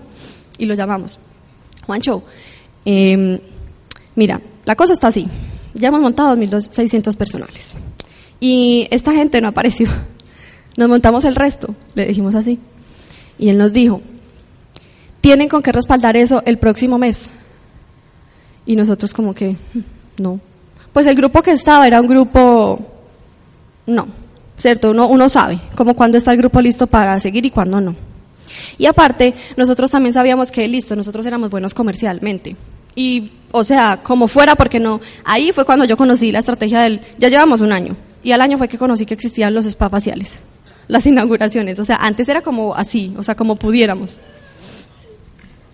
[0.60, 1.18] y lo llamamos.
[1.86, 2.24] Juancho,
[2.86, 3.40] eh,
[4.16, 5.28] mira, la cosa está así,
[5.74, 7.74] ya hemos montado 2.600 personales
[8.40, 9.88] y esta gente no apareció,
[10.78, 12.60] nos montamos el resto, le dijimos así,
[13.38, 14.02] y él nos dijo,
[15.22, 17.30] tienen con qué respaldar eso el próximo mes.
[18.66, 19.56] Y nosotros como que,
[20.18, 20.40] no.
[20.92, 22.80] Pues el grupo que estaba era un grupo,
[23.86, 24.08] no,
[24.58, 24.92] ¿cierto?
[24.92, 27.96] Uno, uno sabe como cuando está el grupo listo para seguir y cuando no.
[28.78, 32.56] Y aparte, nosotros también sabíamos que, listo, nosotros éramos buenos comercialmente.
[32.96, 37.02] Y, o sea, como fuera, porque no, ahí fue cuando yo conocí la estrategia del,
[37.18, 40.40] ya llevamos un año, y al año fue que conocí que existían los spa faciales,
[40.88, 44.20] las inauguraciones, o sea, antes era como así, o sea, como pudiéramos.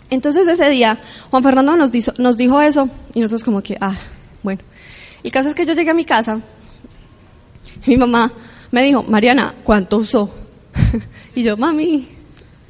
[0.10, 0.98] Entonces ese día
[1.32, 3.96] Juan Fernando nos, dijo, nos dijo eso y nosotros como que, ah,
[4.42, 4.62] bueno.
[5.24, 6.40] El caso es que yo llegué a mi casa,
[7.86, 8.32] mi mamá
[8.72, 10.30] me dijo, Mariana, ¿cuánto usó?
[11.36, 12.08] y yo, mami,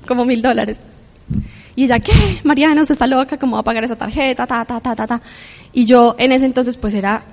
[0.07, 0.79] como mil dólares.
[1.75, 2.39] Y ella, ¿qué?
[2.43, 4.47] Mariana, usted está loca, ¿cómo va a pagar esa tarjeta?
[4.47, 5.21] Ta, ta, ta, ta, ta.
[5.73, 7.23] Y yo en ese entonces pues era,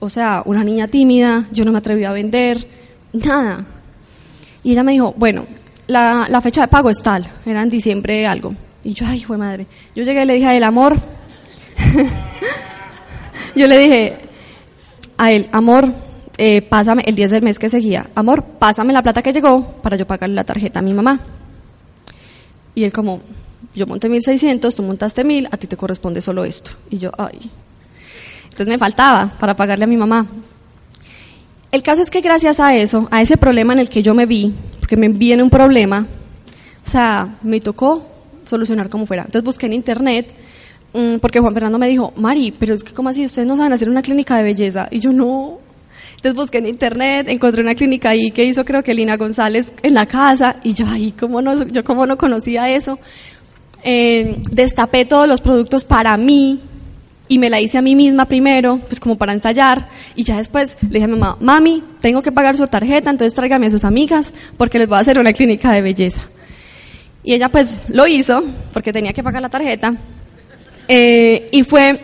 [0.00, 2.66] o sea, una niña tímida, yo no me atreví a vender,
[3.14, 3.64] nada.
[4.62, 5.46] Y ella me dijo, bueno,
[5.86, 8.54] la, la fecha de pago es tal, era en diciembre algo.
[8.82, 9.66] Y yo, ay, hijo de madre.
[9.96, 10.96] Yo llegué y le dije a él, amor.
[13.56, 14.18] yo le dije
[15.16, 15.90] a él, amor,
[16.36, 19.96] eh, pásame, el 10 del mes que seguía, amor, pásame la plata que llegó para
[19.96, 21.20] yo pagarle la tarjeta a mi mamá.
[22.74, 23.20] Y él como,
[23.74, 26.72] yo monté 1600, tú montaste 1000, a ti te corresponde solo esto.
[26.90, 27.50] Y yo, ay.
[28.44, 30.26] Entonces me faltaba para pagarle a mi mamá.
[31.72, 34.26] El caso es que gracias a eso, a ese problema en el que yo me
[34.26, 36.06] vi, porque me vi en un problema,
[36.86, 38.06] o sea, me tocó
[38.44, 39.24] solucionar como fuera.
[39.24, 40.32] Entonces busqué en internet,
[40.92, 43.24] mmm, porque Juan Fernando me dijo, Mari, pero es que ¿cómo así?
[43.24, 44.86] Ustedes no saben hacer una clínica de belleza.
[44.90, 45.58] Y yo no.
[46.24, 49.92] Entonces busqué en internet, encontré una clínica ahí que hizo creo que Lina González en
[49.92, 52.98] la casa, y yo, ay, ¿cómo no, yo cómo no conocía eso.
[53.82, 56.60] Eh, destapé todos los productos para mí,
[57.28, 60.78] y me la hice a mí misma primero, pues como para ensayar, y ya después
[60.80, 64.32] le dije a mamá, mami, tengo que pagar su tarjeta, entonces tráigame a sus amigas
[64.56, 66.22] porque les voy a hacer una clínica de belleza.
[67.22, 69.94] Y ella pues lo hizo porque tenía que pagar la tarjeta.
[70.88, 72.00] Eh, y fue,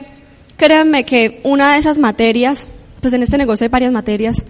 [0.59, 2.67] créanme que una de esas materias,
[3.01, 4.43] pues en este negocio hay varias materias,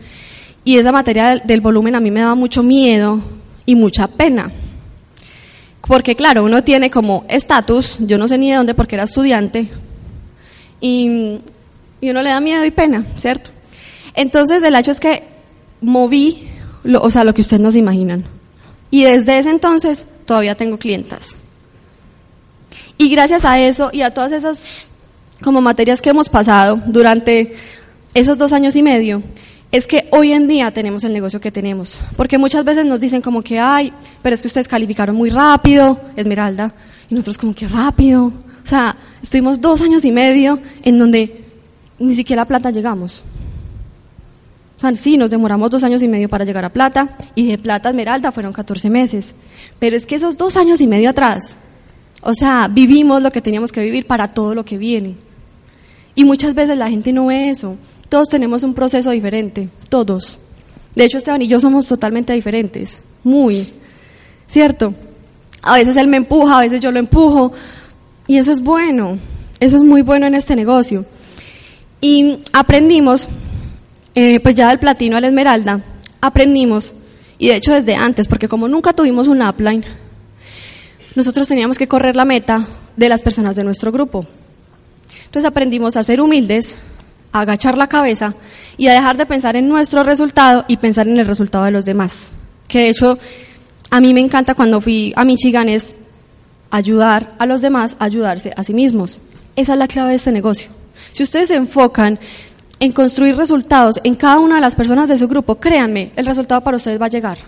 [0.64, 3.20] y esa materia del, volumen a mí me daba mucho miedo
[3.64, 4.50] y mucha pena.
[5.86, 9.68] Porque claro, uno tiene como estatus, yo no sé ni de dónde porque era estudiante,
[10.80, 11.40] y,
[12.00, 13.50] y uno le da miedo y pena, ¿cierto?
[14.14, 15.24] Entonces el hecho es que
[15.80, 16.48] moví,
[16.84, 18.24] lo, o sea, lo que ustedes no se imaginan.
[18.90, 21.36] Y desde ese entonces todavía tengo clientas.
[22.98, 24.88] Y gracias a eso y a todas esas
[25.42, 27.56] como materias que hemos pasado durante
[28.14, 29.22] esos dos años y medio,
[29.72, 31.98] es que hoy en día tenemos el negocio que tenemos.
[32.16, 33.92] Porque muchas veces nos dicen como que, ay,
[34.22, 36.74] pero es que ustedes calificaron muy rápido, Esmeralda,
[37.08, 38.26] y nosotros como que rápido.
[38.26, 41.44] O sea, estuvimos dos años y medio en donde
[41.98, 43.22] ni siquiera a plata llegamos.
[44.76, 47.58] O sea, sí, nos demoramos dos años y medio para llegar a plata y de
[47.58, 49.34] plata a esmeralda fueron 14 meses.
[49.78, 51.58] Pero es que esos dos años y medio atrás,
[52.22, 55.16] o sea, vivimos lo que teníamos que vivir para todo lo que viene.
[56.14, 57.76] Y muchas veces la gente no ve eso.
[58.10, 60.40] Todos tenemos un proceso diferente, todos.
[60.96, 63.66] De hecho, Esteban y yo somos totalmente diferentes, muy,
[64.48, 64.92] ¿cierto?
[65.62, 67.52] A veces él me empuja, a veces yo lo empujo,
[68.26, 69.16] y eso es bueno,
[69.60, 71.06] eso es muy bueno en este negocio.
[72.00, 73.28] Y aprendimos,
[74.16, 75.84] eh, pues ya del platino al esmeralda,
[76.20, 76.92] aprendimos,
[77.38, 79.84] y de hecho desde antes, porque como nunca tuvimos un upline,
[81.14, 84.26] nosotros teníamos que correr la meta de las personas de nuestro grupo.
[85.26, 86.76] Entonces aprendimos a ser humildes,
[87.32, 88.34] agachar la cabeza
[88.76, 91.84] y a dejar de pensar en nuestro resultado y pensar en el resultado de los
[91.84, 92.32] demás.
[92.68, 93.18] Que de hecho,
[93.90, 95.96] a mí me encanta cuando fui a Michigan es
[96.70, 99.22] ayudar a los demás a ayudarse a sí mismos.
[99.56, 100.70] Esa es la clave de este negocio.
[101.12, 102.18] Si ustedes se enfocan
[102.78, 106.62] en construir resultados en cada una de las personas de su grupo, créanme, el resultado
[106.62, 107.38] para ustedes va a llegar.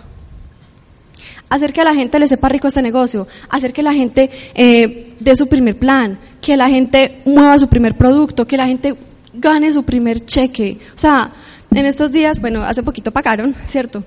[1.49, 5.13] Hacer que a la gente le sepa rico este negocio, hacer que la gente eh,
[5.19, 8.95] dé su primer plan, que la gente mueva su primer producto, que la gente
[9.33, 10.77] gane su primer cheque.
[10.95, 11.31] O sea,
[11.73, 14.03] en estos días, bueno, hace poquito pagaron, ¿cierto?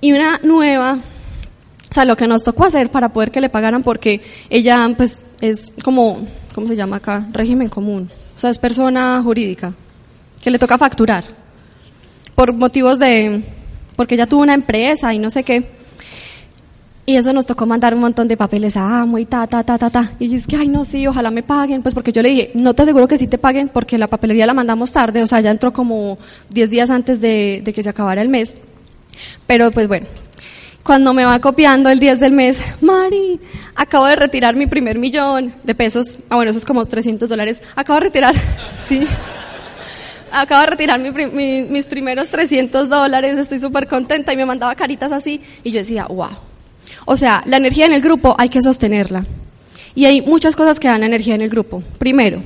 [0.00, 3.82] Y una nueva, o sea, lo que nos tocó hacer para poder que le pagaran,
[3.82, 7.26] porque ella, pues, es como, ¿cómo se llama acá?
[7.32, 8.10] Régimen común.
[8.36, 9.72] O sea, es persona jurídica,
[10.42, 11.24] que le toca facturar.
[12.34, 13.42] Por motivos de,
[13.96, 15.73] porque ella tuvo una empresa y no sé qué.
[17.06, 19.76] Y eso nos tocó mandar un montón de papeles a amo y ta, ta, ta,
[19.76, 20.12] ta, ta.
[20.18, 21.82] Y es que, ay, no, sí, ojalá me paguen.
[21.82, 24.46] Pues porque yo le dije, no te aseguro que sí te paguen porque la papelería
[24.46, 26.18] la mandamos tarde, o sea, ya entró como
[26.50, 28.56] 10 días antes de, de que se acabara el mes.
[29.46, 30.06] Pero pues bueno,
[30.82, 33.38] cuando me va copiando el 10 del mes, Mari,
[33.74, 36.16] acabo de retirar mi primer millón de pesos.
[36.30, 37.60] Ah, bueno, eso es como 300 dólares.
[37.76, 38.34] Acabo de retirar,
[38.88, 39.06] sí.
[40.32, 44.74] Acabo de retirar mi, mi, mis primeros 300 dólares, estoy súper contenta y me mandaba
[44.74, 45.42] caritas así.
[45.62, 46.30] Y yo decía, wow
[47.04, 49.24] o sea, la energía en el grupo hay que sostenerla.
[49.94, 51.82] Y hay muchas cosas que dan energía en el grupo.
[51.98, 52.42] Primero,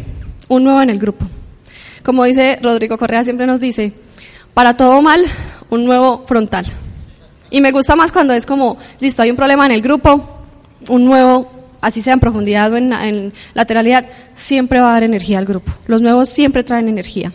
[0.48, 1.26] un nuevo en el grupo.
[2.02, 3.92] Como dice Rodrigo Correa, siempre nos dice,
[4.54, 5.24] para todo mal,
[5.70, 6.66] un nuevo frontal.
[7.50, 10.22] Y me gusta más cuando es como, listo, hay un problema en el grupo,
[10.88, 15.38] un nuevo, así sea en profundidad o en, en lateralidad, siempre va a dar energía
[15.38, 15.72] al grupo.
[15.86, 17.32] Los nuevos siempre traen energía.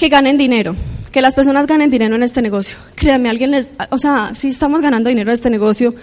[0.00, 0.74] Que ganen dinero
[1.12, 2.78] que las personas ganen dinero en este negocio.
[2.94, 5.94] Créanme, alguien les, o sea, si estamos ganando dinero en este negocio,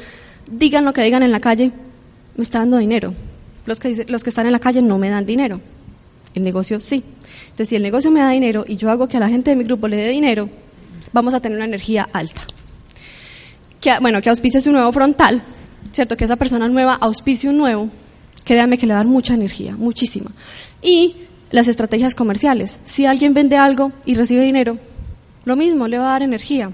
[0.51, 1.71] digan lo que digan en la calle,
[2.35, 3.15] me está dando dinero.
[3.65, 5.59] Los que, los que están en la calle no me dan dinero.
[6.35, 7.03] El negocio sí.
[7.45, 9.55] Entonces, si el negocio me da dinero y yo hago que a la gente de
[9.55, 10.47] mi grupo le dé dinero,
[11.11, 12.41] vamos a tener una energía alta.
[13.81, 15.41] Que, bueno, que auspicie su nuevo frontal,
[15.91, 16.15] ¿cierto?
[16.15, 17.89] Que esa persona nueva auspicie un nuevo,
[18.43, 20.29] créanme que le va a dar mucha energía, muchísima.
[20.83, 21.15] Y
[21.51, 22.79] las estrategias comerciales.
[22.83, 24.77] Si alguien vende algo y recibe dinero,
[25.45, 26.71] lo mismo, le va a dar energía.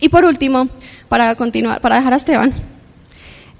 [0.00, 0.68] Y por último,
[1.08, 2.52] para continuar, para dejar a Esteban,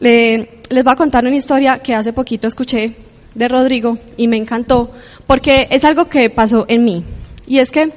[0.00, 2.94] les voy a contar una historia que hace poquito escuché
[3.34, 4.92] de Rodrigo y me encantó,
[5.26, 7.04] porque es algo que pasó en mí.
[7.46, 7.92] Y es que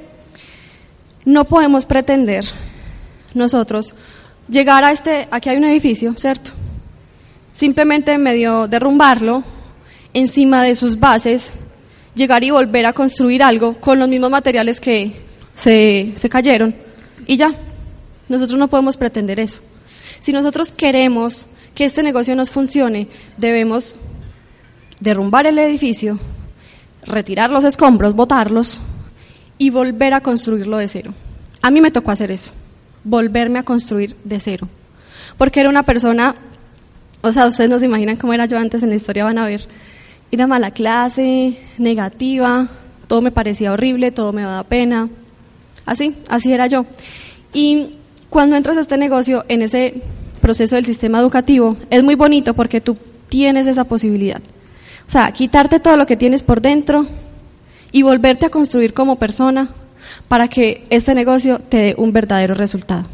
[1.24, 2.44] no podemos pretender
[3.34, 3.94] nosotros
[4.48, 6.50] llegar a este, aquí hay un edificio, ¿cierto?
[7.52, 9.42] Simplemente medio derrumbarlo
[10.14, 11.52] encima de sus bases,
[12.14, 15.12] llegar y volver a construir algo con los mismos materiales que
[15.54, 16.74] se, se cayeron
[17.26, 17.54] y ya.
[18.28, 19.60] Nosotros no podemos pretender eso.
[20.20, 23.94] Si nosotros queremos que este negocio nos funcione, debemos
[25.00, 26.18] derrumbar el edificio,
[27.04, 28.80] retirar los escombros, botarlos
[29.58, 31.14] y volver a construirlo de cero.
[31.60, 32.52] A mí me tocó hacer eso,
[33.04, 34.68] volverme a construir de cero.
[35.38, 36.36] Porque era una persona,
[37.20, 39.46] o sea, ustedes no se imaginan cómo era yo antes en la historia, van a
[39.46, 39.66] ver.
[40.32, 42.66] Era mala clase, negativa,
[43.06, 45.10] todo me parecía horrible, todo me daba pena.
[45.84, 46.86] Así, así era yo.
[47.52, 47.96] Y
[48.30, 50.02] cuando entras a este negocio, en ese
[50.40, 52.96] proceso del sistema educativo, es muy bonito porque tú
[53.28, 54.40] tienes esa posibilidad.
[55.06, 57.06] O sea, quitarte todo lo que tienes por dentro
[57.92, 59.68] y volverte a construir como persona
[60.28, 63.04] para que este negocio te dé un verdadero resultado.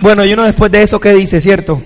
[0.00, 1.82] Bueno, y uno después de eso, ¿qué dice, cierto?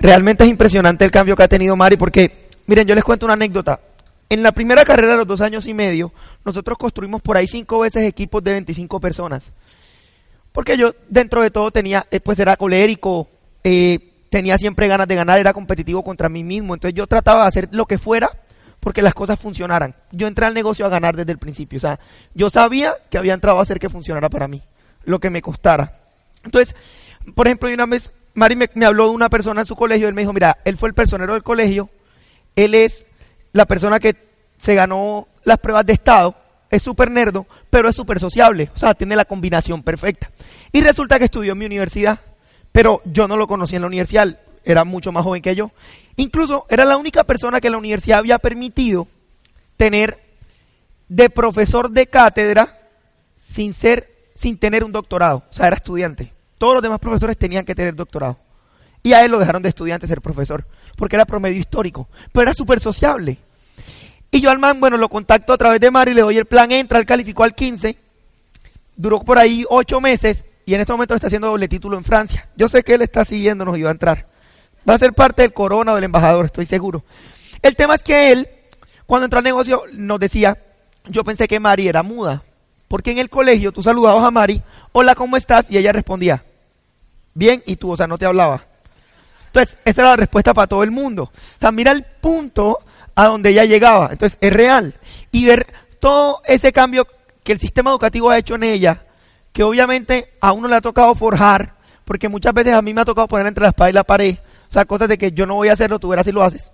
[0.00, 3.34] Realmente es impresionante el cambio que ha tenido Mari porque, miren, yo les cuento una
[3.34, 3.80] anécdota.
[4.28, 6.12] En la primera carrera de los dos años y medio,
[6.44, 9.52] nosotros construimos por ahí cinco veces equipos de 25 personas.
[10.52, 13.28] Porque yo, dentro de todo, tenía, eh, pues era colérico,
[13.62, 13.98] eh,
[14.30, 16.74] tenía siempre ganas de ganar, era competitivo contra mí mismo.
[16.74, 18.30] Entonces yo trataba de hacer lo que fuera
[18.80, 19.94] porque las cosas funcionaran.
[20.10, 21.76] Yo entré al negocio a ganar desde el principio.
[21.76, 22.00] O sea,
[22.34, 24.62] yo sabía que había entrado a hacer que funcionara para mí,
[25.04, 26.00] lo que me costara.
[26.44, 26.74] Entonces,
[27.34, 30.22] por ejemplo, una vez Mari me, habló de una persona en su colegio, él me
[30.22, 31.90] dijo, mira, él fue el personero del colegio,
[32.56, 33.06] él es
[33.52, 34.16] la persona que
[34.58, 36.36] se ganó las pruebas de Estado
[36.70, 38.70] es súper nerdo, pero es súper sociable.
[38.74, 40.30] O sea, tiene la combinación perfecta.
[40.72, 42.20] Y resulta que estudió en mi universidad,
[42.70, 45.72] pero yo no lo conocí en la universidad, era mucho más joven que yo.
[46.16, 49.08] Incluso era la única persona que la universidad había permitido
[49.76, 50.22] tener
[51.08, 52.78] de profesor de cátedra
[53.44, 54.09] sin ser,
[54.40, 55.44] sin tener un doctorado.
[55.50, 56.32] O sea, era estudiante.
[56.56, 58.38] Todos los demás profesores tenían que tener doctorado.
[59.02, 62.54] Y a él lo dejaron de estudiante ser profesor, porque era promedio histórico, pero era
[62.54, 63.36] súper sociable.
[64.30, 66.72] Y yo al man, bueno, lo contacto a través de Mari, le doy el plan,
[66.72, 67.96] entra, él calificó al 15,
[68.96, 72.48] duró por ahí ocho meses y en este momento está haciendo doble título en Francia.
[72.56, 74.26] Yo sé que él está siguiéndonos y va a entrar.
[74.88, 77.04] Va a ser parte del corona o del embajador, estoy seguro.
[77.60, 78.48] El tema es que él,
[79.04, 80.58] cuando entró al negocio, nos decía,
[81.06, 82.42] yo pensé que Mari era muda,
[82.90, 85.70] porque en el colegio tú saludabas a Mari, hola, ¿cómo estás?
[85.70, 86.42] Y ella respondía,
[87.34, 88.66] bien, y tú, o sea, no te hablaba.
[89.46, 91.30] Entonces, esa era la respuesta para todo el mundo.
[91.32, 92.80] O sea, mira el punto
[93.14, 94.08] a donde ella llegaba.
[94.10, 94.92] Entonces, es real.
[95.30, 97.06] Y ver todo ese cambio
[97.44, 99.04] que el sistema educativo ha hecho en ella,
[99.52, 103.04] que obviamente a uno le ha tocado forjar, porque muchas veces a mí me ha
[103.04, 104.34] tocado poner entre la espada y la pared,
[104.68, 106.72] o sea, cosas de que yo no voy a hacerlo, tú verás si lo haces.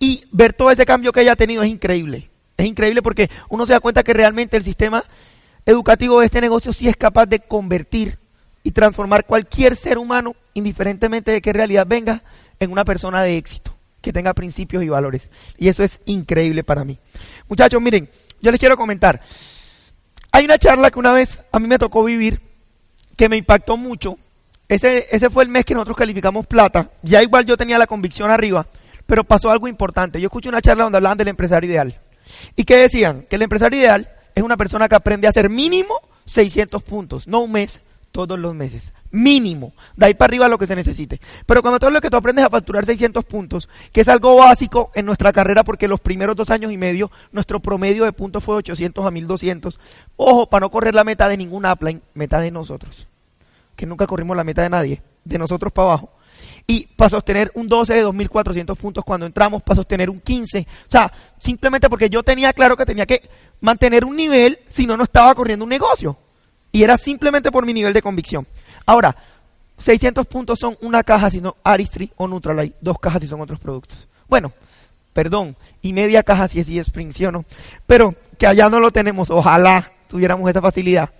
[0.00, 2.30] Y ver todo ese cambio que ella ha tenido es increíble.
[2.56, 5.04] Es increíble porque uno se da cuenta que realmente el sistema
[5.66, 8.18] educativo de este negocio sí es capaz de convertir
[8.62, 12.22] y transformar cualquier ser humano, indiferentemente de qué realidad venga,
[12.58, 15.28] en una persona de éxito, que tenga principios y valores.
[15.58, 16.98] Y eso es increíble para mí.
[17.48, 18.08] Muchachos, miren,
[18.40, 19.20] yo les quiero comentar.
[20.32, 22.40] Hay una charla que una vez a mí me tocó vivir
[23.16, 24.16] que me impactó mucho.
[24.68, 26.90] Ese, ese fue el mes que nosotros calificamos plata.
[27.02, 28.66] Ya igual yo tenía la convicción arriba,
[29.06, 30.20] pero pasó algo importante.
[30.20, 32.00] Yo escuché una charla donde hablaban del empresario ideal.
[32.56, 33.26] ¿Y qué decían?
[33.30, 35.94] Que el empresario ideal es una persona que aprende a hacer mínimo
[36.26, 37.80] 600 puntos, no un mes,
[38.12, 38.92] todos los meses.
[39.10, 39.72] Mínimo.
[39.96, 41.20] De ahí para arriba lo que se necesite.
[41.46, 44.90] Pero cuando todo lo que tú aprendes a facturar 600 puntos, que es algo básico
[44.94, 48.56] en nuestra carrera porque los primeros dos años y medio nuestro promedio de puntos fue
[48.56, 49.80] 800 a 1200.
[50.16, 53.08] Ojo, para no correr la meta de ningún upline, meta de nosotros.
[53.74, 55.02] Que nunca corrimos la meta de nadie.
[55.24, 56.10] De nosotros para abajo.
[56.66, 60.66] Y para sostener un 12 de 2400 puntos cuando entramos, para sostener un 15.
[60.88, 63.28] O sea, simplemente porque yo tenía claro que tenía que
[63.60, 66.16] mantener un nivel, si no, no estaba corriendo un negocio.
[66.72, 68.46] Y era simplemente por mi nivel de convicción.
[68.84, 69.16] Ahora,
[69.78, 73.60] 600 puntos son una caja si no Aristry o Neutralite, dos cajas si son otros
[73.60, 74.08] productos.
[74.28, 74.52] Bueno,
[75.12, 77.44] perdón, y media caja si es Spring, ¿sí o no?
[77.86, 81.10] Pero que allá no lo tenemos, ojalá tuviéramos esta facilidad.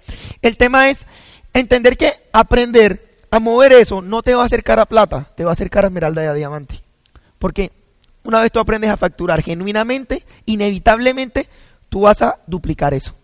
[0.42, 1.04] El tema es
[1.52, 5.50] entender que aprender a mover eso no te va a acercar a plata, te va
[5.50, 6.82] a acercar a esmeralda y a diamante.
[7.38, 7.72] Porque
[8.24, 11.48] una vez tú aprendes a facturar genuinamente, inevitablemente
[11.88, 13.14] tú vas a duplicar eso.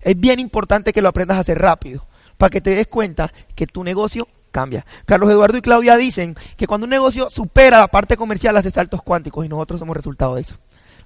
[0.00, 3.66] Es bien importante que lo aprendas a hacer rápido, para que te des cuenta que
[3.66, 4.84] tu negocio cambia.
[5.06, 9.02] Carlos Eduardo y Claudia dicen que cuando un negocio supera la parte comercial hace saltos
[9.02, 10.56] cuánticos y nosotros somos resultado de eso.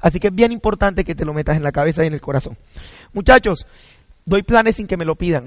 [0.01, 2.21] Así que es bien importante que te lo metas en la cabeza y en el
[2.21, 2.57] corazón.
[3.13, 3.67] Muchachos,
[4.25, 5.47] doy planes sin que me lo pidan.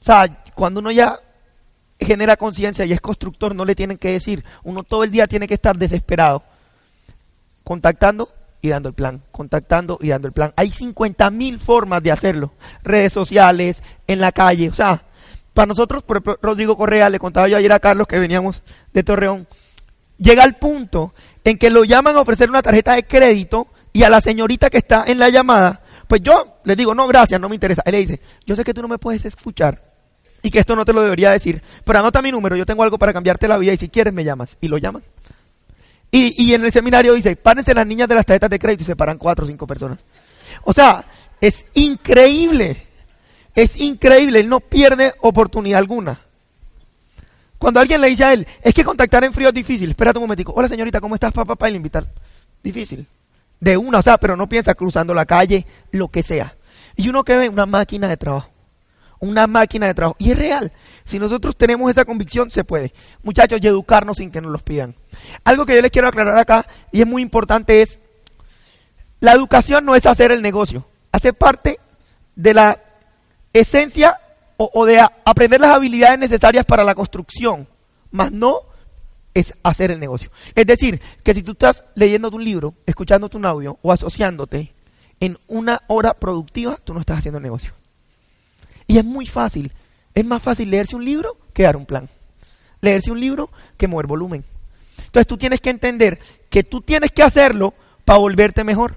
[0.00, 1.20] O sea, cuando uno ya
[2.04, 4.44] genera conciencia y es constructor, no le tienen que decir.
[4.62, 6.42] Uno todo el día tiene que estar desesperado,
[7.64, 8.28] contactando
[8.60, 10.52] y dando el plan, contactando y dando el plan.
[10.56, 12.52] Hay 50 mil formas de hacerlo.
[12.82, 14.68] Redes sociales, en la calle.
[14.68, 15.02] O sea,
[15.52, 18.62] para nosotros, por ejemplo, Rodrigo Correa, le contaba yo ayer a Carlos que veníamos
[18.92, 19.46] de Torreón,
[20.16, 21.12] llega al punto
[21.44, 24.78] en que lo llaman a ofrecer una tarjeta de crédito y a la señorita que
[24.78, 27.82] está en la llamada, pues yo le digo, no, gracias, no me interesa.
[27.84, 29.91] Él le dice, yo sé que tú no me puedes escuchar
[30.42, 32.98] y que esto no te lo debería decir, pero anota mi número, yo tengo algo
[32.98, 34.56] para cambiarte la vida y si quieres me llamas.
[34.60, 35.02] Y lo llaman.
[36.10, 38.86] Y, y en el seminario dice, párense las niñas de las tarjetas de crédito y
[38.86, 39.98] se paran cuatro o cinco personas.
[40.64, 41.04] O sea,
[41.40, 42.86] es increíble.
[43.54, 44.40] Es increíble.
[44.40, 46.20] Él no pierde oportunidad alguna.
[47.56, 49.90] Cuando alguien le dice a él, es que contactar en frío es difícil.
[49.90, 50.52] Espérate un momentico.
[50.56, 51.54] Hola señorita, ¿cómo estás, papá?
[51.54, 52.06] Para invitar.
[52.62, 53.06] Difícil.
[53.60, 56.56] De una, o sea, pero no piensa cruzando la calle, lo que sea.
[56.96, 58.50] Y uno que ve una máquina de trabajo
[59.22, 60.16] una máquina de trabajo.
[60.18, 60.72] Y es real.
[61.04, 62.92] Si nosotros tenemos esa convicción, se puede.
[63.22, 64.96] Muchachos, y educarnos sin que nos los pidan.
[65.44, 68.00] Algo que yo les quiero aclarar acá, y es muy importante, es,
[69.20, 70.84] la educación no es hacer el negocio.
[71.12, 71.78] Hace parte
[72.34, 72.80] de la
[73.52, 74.18] esencia
[74.56, 77.68] o, de aprender las habilidades necesarias para la construcción,
[78.10, 78.60] más no
[79.34, 80.30] es hacer el negocio.
[80.54, 84.72] Es decir, que si tú estás leyendo un libro, escuchando un audio o asociándote
[85.20, 87.72] en una hora productiva, tú no estás haciendo el negocio.
[88.92, 89.72] Y es muy fácil.
[90.14, 92.10] Es más fácil leerse un libro que dar un plan.
[92.82, 94.44] Leerse un libro que mover volumen.
[94.98, 96.18] Entonces tú tienes que entender
[96.50, 97.72] que tú tienes que hacerlo
[98.04, 98.96] para volverte mejor.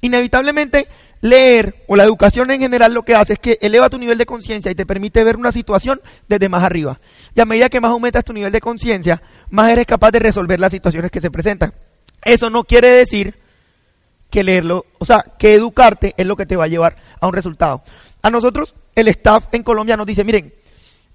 [0.00, 0.88] Inevitablemente
[1.20, 4.26] leer o la educación en general lo que hace es que eleva tu nivel de
[4.26, 6.98] conciencia y te permite ver una situación desde más arriba.
[7.36, 10.58] Y a medida que más aumentas tu nivel de conciencia, más eres capaz de resolver
[10.58, 11.72] las situaciones que se presentan.
[12.24, 13.36] Eso no quiere decir
[14.28, 17.32] que leerlo, o sea, que educarte es lo que te va a llevar a un
[17.32, 17.82] resultado.
[18.26, 20.52] A nosotros, el staff en Colombia nos dice, miren,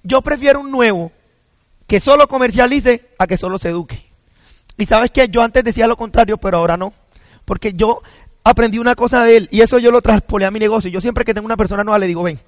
[0.02, 1.12] yo prefiero un nuevo
[1.86, 4.06] que solo comercialice a que solo se eduque.
[4.78, 6.94] Y sabes que yo antes decía lo contrario, pero ahora no.
[7.44, 8.02] Porque yo
[8.46, 10.90] aprendí una cosa de él y eso yo lo traspolé a mi negocio.
[10.90, 12.40] Yo siempre que tengo una persona nueva le digo, ven,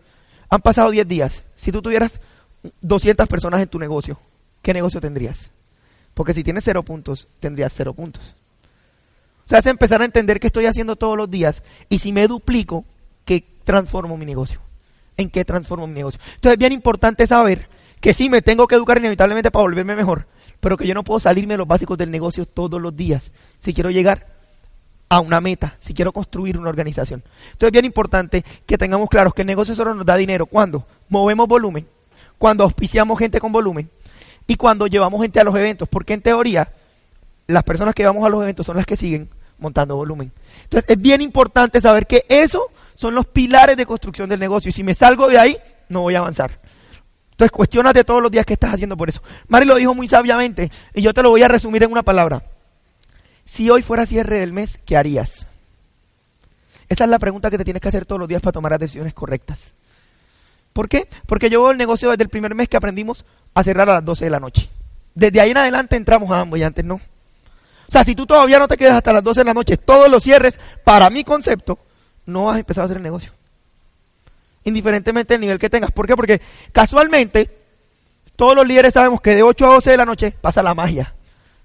[0.47, 1.43] han pasado 10 días.
[1.57, 2.21] Si tú tuvieras
[2.79, 4.17] 200 personas en tu negocio,
[4.61, 5.51] ¿qué negocio tendrías?
[6.13, 8.33] Porque si tienes cero puntos, tendrías cero puntos.
[9.45, 12.27] O sea, es empezar a entender qué estoy haciendo todos los días y si me
[12.29, 12.92] duplico, ¿qué
[13.63, 14.59] transformo mi negocio?
[15.17, 16.19] ¿En qué transformo mi negocio?
[16.35, 17.67] Entonces es bien importante saber
[17.99, 20.27] que sí me tengo que educar inevitablemente para volverme mejor,
[20.59, 23.73] pero que yo no puedo salirme de los básicos del negocio todos los días si
[23.73, 24.27] quiero llegar
[25.09, 27.23] a una meta, si quiero construir una organización.
[27.45, 30.85] Entonces es bien importante que tengamos claros que el negocio solo nos da dinero cuando
[31.09, 31.87] movemos volumen,
[32.37, 33.89] cuando auspiciamos gente con volumen
[34.47, 36.73] y cuando llevamos gente a los eventos, porque en teoría
[37.47, 40.31] las personas que vamos a los eventos son las que siguen montando volumen.
[40.63, 44.71] Entonces es bien importante saber que eso son los pilares de construcción del negocio y
[44.71, 45.57] si me salgo de ahí,
[45.89, 46.59] no voy a avanzar.
[47.31, 49.21] Entonces cuestionate todos los días qué estás haciendo por eso.
[49.47, 52.43] Mari lo dijo muy sabiamente y yo te lo voy a resumir en una palabra.
[53.45, 55.47] Si hoy fuera cierre del mes, ¿qué harías?
[56.89, 58.79] Esa es la pregunta que te tienes que hacer todos los días para tomar las
[58.79, 59.73] decisiones correctas.
[60.73, 61.07] ¿Por qué?
[61.25, 64.05] Porque yo veo el negocio desde el primer mes que aprendimos a cerrar a las
[64.05, 64.69] 12 de la noche.
[65.15, 66.95] Desde ahí en adelante entramos a ambos y antes no.
[66.95, 70.09] O sea, si tú todavía no te quedas hasta las 12 de la noche, todos
[70.09, 71.77] los cierres, para mi concepto,
[72.25, 73.31] no has empezado a hacer el negocio.
[74.63, 75.91] Indiferentemente del nivel que tengas.
[75.91, 76.15] ¿Por qué?
[76.15, 77.49] Porque casualmente,
[78.35, 81.13] todos los líderes sabemos que de 8 a 12 de la noche pasa la magia.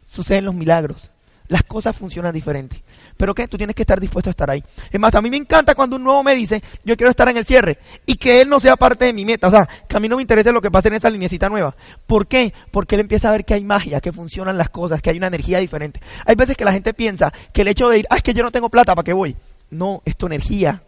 [0.05, 1.11] Suceden los milagros.
[1.49, 2.83] Las cosas funcionan diferente.
[3.17, 3.49] Pero ¿qué?
[3.49, 4.63] Tú tienes que estar dispuesto a estar ahí.
[4.91, 7.39] Es más, a mí me encanta cuando un nuevo me dice, yo quiero estar en
[7.39, 7.79] el cierre.
[8.05, 9.49] Y que él no sea parte de mi meta.
[9.49, 11.75] O sea, que a mí no me interese lo que pase en esa linecita nueva.
[12.07, 12.53] ¿Por qué?
[12.71, 15.29] Porque él empieza a ver que hay magia, que funcionan las cosas, que hay una
[15.29, 16.01] energía diferente.
[16.27, 18.43] Hay veces que la gente piensa que el hecho de ir, ah, es que yo
[18.43, 19.35] no tengo plata, ¿para qué voy?
[19.71, 20.83] No, es tu energía.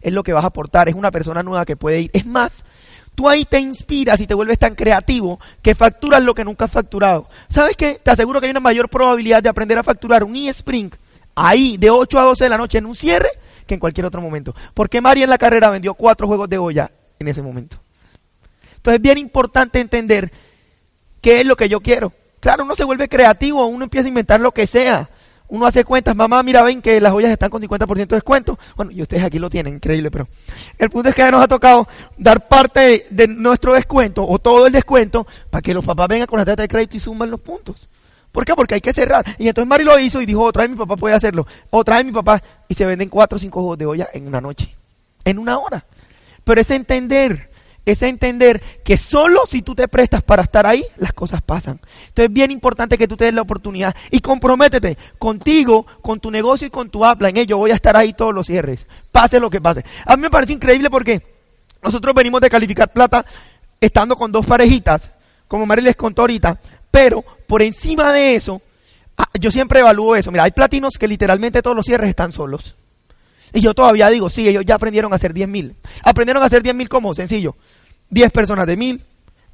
[0.00, 0.88] Es lo que vas a aportar.
[0.88, 2.10] Es una persona nueva que puede ir.
[2.12, 2.64] Es más,
[3.14, 6.70] Tú ahí te inspiras y te vuelves tan creativo que facturas lo que nunca has
[6.70, 7.28] facturado.
[7.48, 8.00] ¿Sabes qué?
[8.02, 10.90] Te aseguro que hay una mayor probabilidad de aprender a facturar un e-spring
[11.34, 13.28] ahí de 8 a 12 de la noche en un cierre
[13.66, 14.54] que en cualquier otro momento.
[14.72, 17.76] Porque María en la carrera vendió cuatro juegos de olla en ese momento.
[18.76, 20.32] Entonces es bien importante entender
[21.20, 22.12] qué es lo que yo quiero.
[22.40, 25.10] Claro, uno se vuelve creativo, uno empieza a inventar lo que sea
[25.52, 28.58] uno hace cuentas, mamá, mira, ven que las ollas están con 50% de descuento.
[28.74, 30.26] Bueno, y ustedes aquí lo tienen, increíble, pero
[30.78, 31.86] el punto es que nos ha tocado
[32.16, 36.38] dar parte de, nuestro descuento o todo el descuento para que los papás vengan con
[36.38, 37.86] la tarjeta de crédito y suman los puntos.
[38.32, 38.54] ¿Por qué?
[38.54, 39.26] Porque hay que cerrar.
[39.38, 41.46] Y entonces Mari lo hizo y dijo, otra vez mi papá puede hacerlo.
[41.68, 42.42] Otra vez mi papá.
[42.66, 44.74] Y se venden cuatro o cinco juegos de olla en una noche.
[45.22, 45.84] En una hora.
[46.44, 47.50] Pero es entender
[47.84, 51.80] es entender que solo si tú te prestas para estar ahí, las cosas pasan.
[52.00, 56.30] Entonces es bien importante que tú te des la oportunidad y comprométete contigo, con tu
[56.30, 57.28] negocio y con tu habla.
[57.28, 59.84] En ello voy a estar ahí todos los cierres, pase lo que pase.
[60.06, 61.22] A mí me parece increíble porque
[61.82, 63.24] nosotros venimos de calificar plata
[63.80, 65.10] estando con dos parejitas,
[65.48, 66.60] como Mari les contó ahorita,
[66.90, 68.62] pero por encima de eso,
[69.16, 70.30] ah, yo siempre evalúo eso.
[70.30, 72.76] Mira, hay platinos que literalmente todos los cierres están solos.
[73.52, 75.76] Y yo todavía digo, sí, ellos ya aprendieron a hacer 10 mil.
[76.04, 77.12] ¿Aprendieron a hacer 10 mil cómo?
[77.12, 77.56] Sencillo.
[78.12, 79.02] 10 personas de 1000,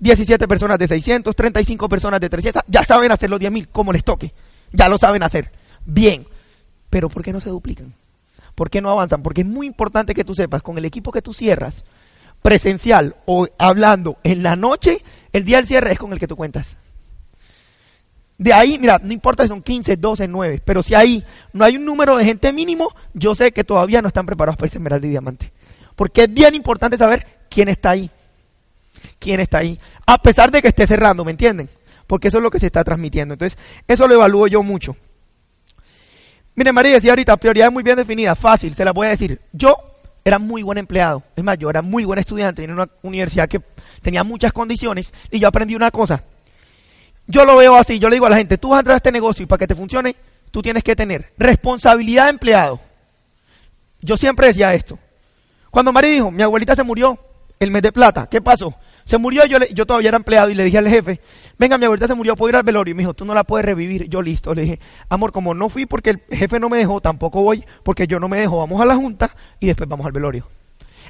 [0.01, 2.65] 17 personas de 600, 35 personas de 300.
[2.67, 4.35] Ya saben hacer los 10 mil como les toque.
[4.73, 5.53] Ya lo saben hacer.
[5.87, 6.27] Bien.
[6.91, 7.95] Pero ¿por qué no se duplican?
[8.57, 9.23] ¿Por qué no avanzan?
[9.23, 11.85] Porque es muy importante que tú sepas, con el equipo que tú cierras,
[12.43, 15.03] presencial o hablando en la noche,
[15.33, 16.77] el día del cierre es con el que tú cuentas.
[18.39, 21.77] De ahí, mira, no importa si son 15, 12, 9, pero si ahí no hay
[21.77, 25.07] un número de gente mínimo, yo sé que todavía no están preparados para ese esmeralda
[25.07, 25.53] y diamante.
[25.95, 28.11] Porque es bien importante saber quién está ahí.
[29.19, 29.79] Quién está ahí.
[30.07, 31.69] A pesar de que esté cerrando, ¿me entienden?
[32.07, 33.35] Porque eso es lo que se está transmitiendo.
[33.35, 34.97] Entonces, eso lo evalúo yo mucho.
[36.55, 39.41] Mire, María decía ahorita, prioridades muy bien definidas, fácil, se la voy a decir.
[39.53, 39.77] Yo
[40.25, 43.61] era muy buen empleado, es más, yo era muy buen estudiante en una universidad que
[44.03, 46.25] tenía muchas condiciones y yo aprendí una cosa
[47.29, 48.97] yo lo veo así, yo le digo a la gente, tú vas a entrar a
[48.97, 50.17] este negocio y para que te funcione,
[50.51, 52.81] tú tienes que tener responsabilidad de empleado.
[54.01, 54.99] Yo siempre decía esto.
[55.71, 57.19] Cuando Mari dijo, mi abuelita se murió
[57.61, 58.75] el mes de plata, ¿qué pasó?
[59.09, 61.19] Se murió, yo, yo todavía era empleado y le dije al jefe,
[61.59, 62.93] venga, mi abuelita se murió, puedo ir al velorio.
[62.93, 64.07] Y me dijo, tú no la puedes revivir.
[64.07, 67.43] Yo listo, le dije, amor, como no fui porque el jefe no me dejó, tampoco
[67.43, 70.47] voy porque yo no me dejo, vamos a la junta y después vamos al velorio.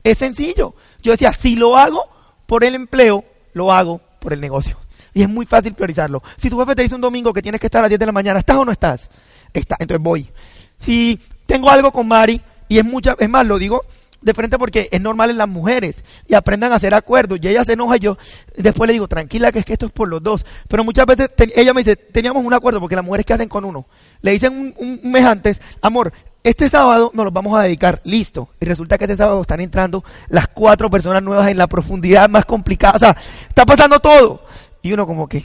[0.05, 0.77] Es sencillo.
[1.03, 2.09] Yo decía, si lo hago
[2.47, 4.79] por el empleo, lo hago por el negocio.
[5.13, 6.23] Y es muy fácil priorizarlo.
[6.37, 8.07] Si tu jefe te dice un domingo que tienes que estar a las 10 de
[8.07, 9.11] la mañana, ¿estás o no estás?
[9.53, 10.31] Está, entonces voy.
[10.79, 13.85] Si tengo algo con Mari, y es mucha, es más, lo digo
[14.21, 17.65] de frente porque es normal en las mujeres y aprendan a hacer acuerdos y ella
[17.65, 18.19] se enoja y yo
[18.57, 21.31] después le digo tranquila que es que esto es por los dos pero muchas veces
[21.55, 23.87] ella me dice teníamos un acuerdo porque las mujeres que hacen con uno
[24.23, 26.13] le dicen un, un, mes antes amor
[26.45, 28.49] este sábado nos los vamos a dedicar, listo.
[28.61, 32.47] Y resulta que este sábado están entrando las cuatro personas nuevas en la profundidad más
[32.47, 32.97] complicada.
[32.97, 33.17] O sea,
[33.49, 34.45] está pasando todo.
[34.81, 35.45] Y uno como que,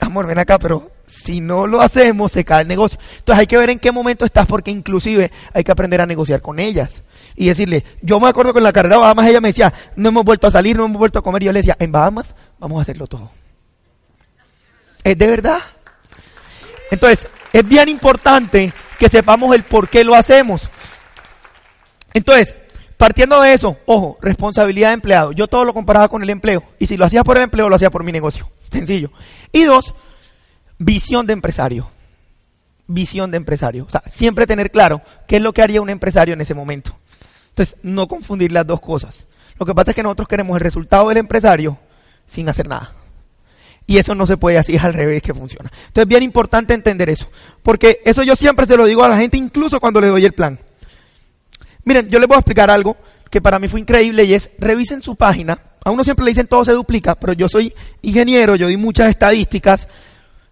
[0.00, 2.98] amor, ven acá, pero si no lo hacemos, se cae el negocio.
[3.18, 6.40] Entonces hay que ver en qué momento estás, porque inclusive hay que aprender a negociar
[6.40, 7.02] con ellas.
[7.34, 10.08] Y decirle, yo me acuerdo que en la carrera de Bahamas ella me decía, no
[10.08, 11.42] hemos vuelto a salir, no hemos vuelto a comer.
[11.42, 13.30] Y yo le decía, en Bahamas vamos a hacerlo todo.
[15.04, 15.60] ¿Es de verdad?
[16.90, 20.68] Entonces, es bien importante que sepamos el por qué lo hacemos.
[22.14, 22.54] Entonces,
[22.96, 25.32] partiendo de eso, ojo, responsabilidad de empleado.
[25.32, 26.64] Yo todo lo comparaba con el empleo.
[26.78, 28.48] Y si lo hacía por el empleo, lo hacía por mi negocio.
[28.70, 29.10] Sencillo.
[29.52, 29.94] Y dos,
[30.78, 31.90] visión de empresario.
[32.86, 33.84] Visión de empresario.
[33.84, 36.96] O sea, siempre tener claro qué es lo que haría un empresario en ese momento.
[37.50, 39.26] Entonces, no confundir las dos cosas.
[39.58, 41.78] Lo que pasa es que nosotros queremos el resultado del empresario
[42.28, 42.92] sin hacer nada.
[43.86, 45.70] Y eso no se puede así, es al revés que funciona.
[45.72, 47.28] Entonces es bien importante entender eso.
[47.62, 50.34] Porque eso yo siempre se lo digo a la gente, incluso cuando le doy el
[50.34, 50.58] plan.
[51.84, 52.96] Miren, yo les voy a explicar algo
[53.30, 55.58] que para mí fue increíble y es, revisen su página.
[55.84, 57.72] A uno siempre le dicen todo se duplica, pero yo soy
[58.02, 59.88] ingeniero, yo di muchas estadísticas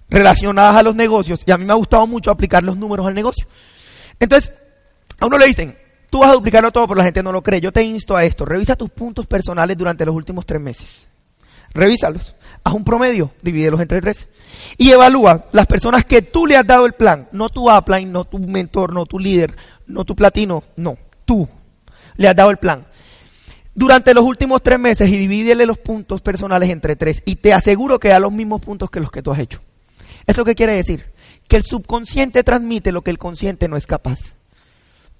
[0.08, 3.14] relacionadas a los negocios y a mí me ha gustado mucho aplicar los números al
[3.14, 3.46] negocio.
[4.20, 4.52] Entonces,
[5.18, 5.76] a uno le dicen,
[6.10, 7.60] tú vas a duplicarlo todo, pero la gente no lo cree.
[7.60, 11.08] Yo te insto a esto, revisa tus puntos personales durante los últimos tres meses.
[11.74, 12.34] Revísalos
[12.66, 14.28] haz un promedio, divídelos entre tres
[14.76, 18.24] y evalúa las personas que tú le has dado el plan, no tu upline, no
[18.24, 19.54] tu mentor, no tu líder,
[19.86, 21.48] no tu platino, no, tú
[22.16, 22.84] le has dado el plan.
[23.76, 28.00] Durante los últimos tres meses y divídele los puntos personales entre tres y te aseguro
[28.00, 29.60] que da los mismos puntos que los que tú has hecho.
[30.26, 31.04] ¿Eso qué quiere decir?
[31.46, 34.18] Que el subconsciente transmite lo que el consciente no es capaz.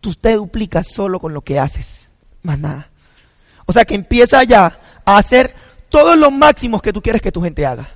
[0.00, 2.08] Tú te duplicas solo con lo que haces,
[2.42, 2.88] más nada.
[3.66, 5.54] O sea que empieza ya a hacer
[5.90, 7.90] todos los máximos que tú quieres que tu gente haga.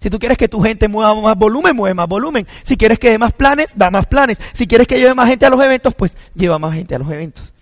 [0.00, 2.46] Si tú quieres que tu gente mueva más volumen, mueve más volumen.
[2.62, 4.38] Si quieres que dé más planes, da más planes.
[4.54, 7.10] Si quieres que lleve más gente a los eventos, pues lleva más gente a los
[7.10, 7.52] eventos.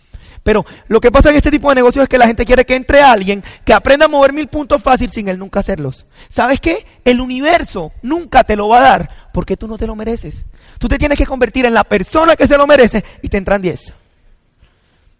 [0.44, 2.76] Pero lo que pasa en este tipo de negocios es que la gente quiere que
[2.76, 6.06] entre alguien que aprenda a mover mil puntos fácil sin él nunca hacerlos.
[6.28, 6.86] ¿Sabes qué?
[7.04, 10.44] El universo nunca te lo va a dar porque tú no te lo mereces.
[10.78, 13.62] Tú te tienes que convertir en la persona que se lo merece y te entran
[13.62, 13.92] diez.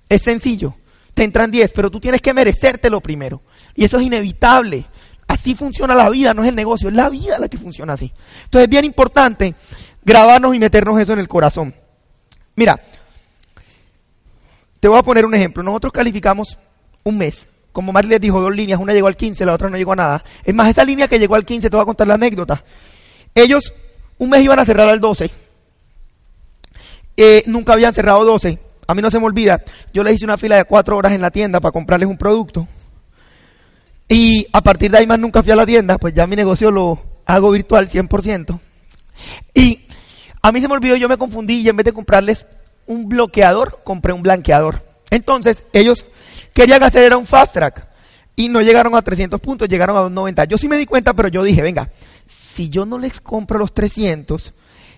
[0.09, 0.77] Es sencillo
[1.15, 3.43] te entran 10, pero tú tienes que merecértelo primero.
[3.75, 4.85] Y eso es inevitable.
[5.27, 8.13] Así funciona la vida, no es el negocio, es la vida la que funciona así.
[8.45, 9.55] Entonces es bien importante
[10.03, 11.75] grabarnos y meternos eso en el corazón.
[12.57, 12.81] Mira,
[14.85, 15.63] te voy a poner un ejemplo.
[15.63, 16.59] Nosotros calificamos
[17.05, 17.49] un mes.
[17.73, 19.97] Como Mari les dijo, dos líneas, una llegó al 15, la otra no llegó a
[19.97, 20.25] nada.
[20.45, 22.63] Es más, esa línea que llegó al 15, te voy a contar la anécdota.
[23.35, 23.73] Ellos
[24.19, 25.31] un mes iban a cerrar al 12.
[27.17, 29.63] Eh, nunca habían cerrado 12 a mí no se me olvida,
[29.95, 32.69] yo les hice una fila de cuatro horas en la tienda para comprarles un producto.
[34.07, 36.71] Y a partir de ahí más nunca fui a la tienda, pues ya mi negocio
[36.71, 38.61] lo hago virtual 100%.
[39.55, 39.87] Y
[40.43, 42.45] a mí se me olvidó, yo me confundí y en vez de comprarles
[42.87, 44.83] un bloqueador, compré un blanqueador.
[45.11, 46.07] Entonces, ellos
[46.53, 47.87] querían hacer era un fast track
[48.37, 50.45] y no llegaron a 300 puntos, llegaron a 290.
[50.45, 51.91] Yo sí me di cuenta, pero yo dije, venga,
[52.27, 54.55] si yo no les compro los 300,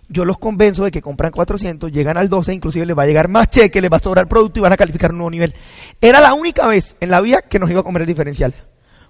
[0.08, 3.28] yo los convenzo de que compran 400, llegan al 12, inclusive les va a llegar
[3.28, 5.54] más cheque, les va a sobrar producto y van a calificar un nuevo nivel.
[6.00, 8.54] Era la única vez en la vida que nos iba a comer el diferencial.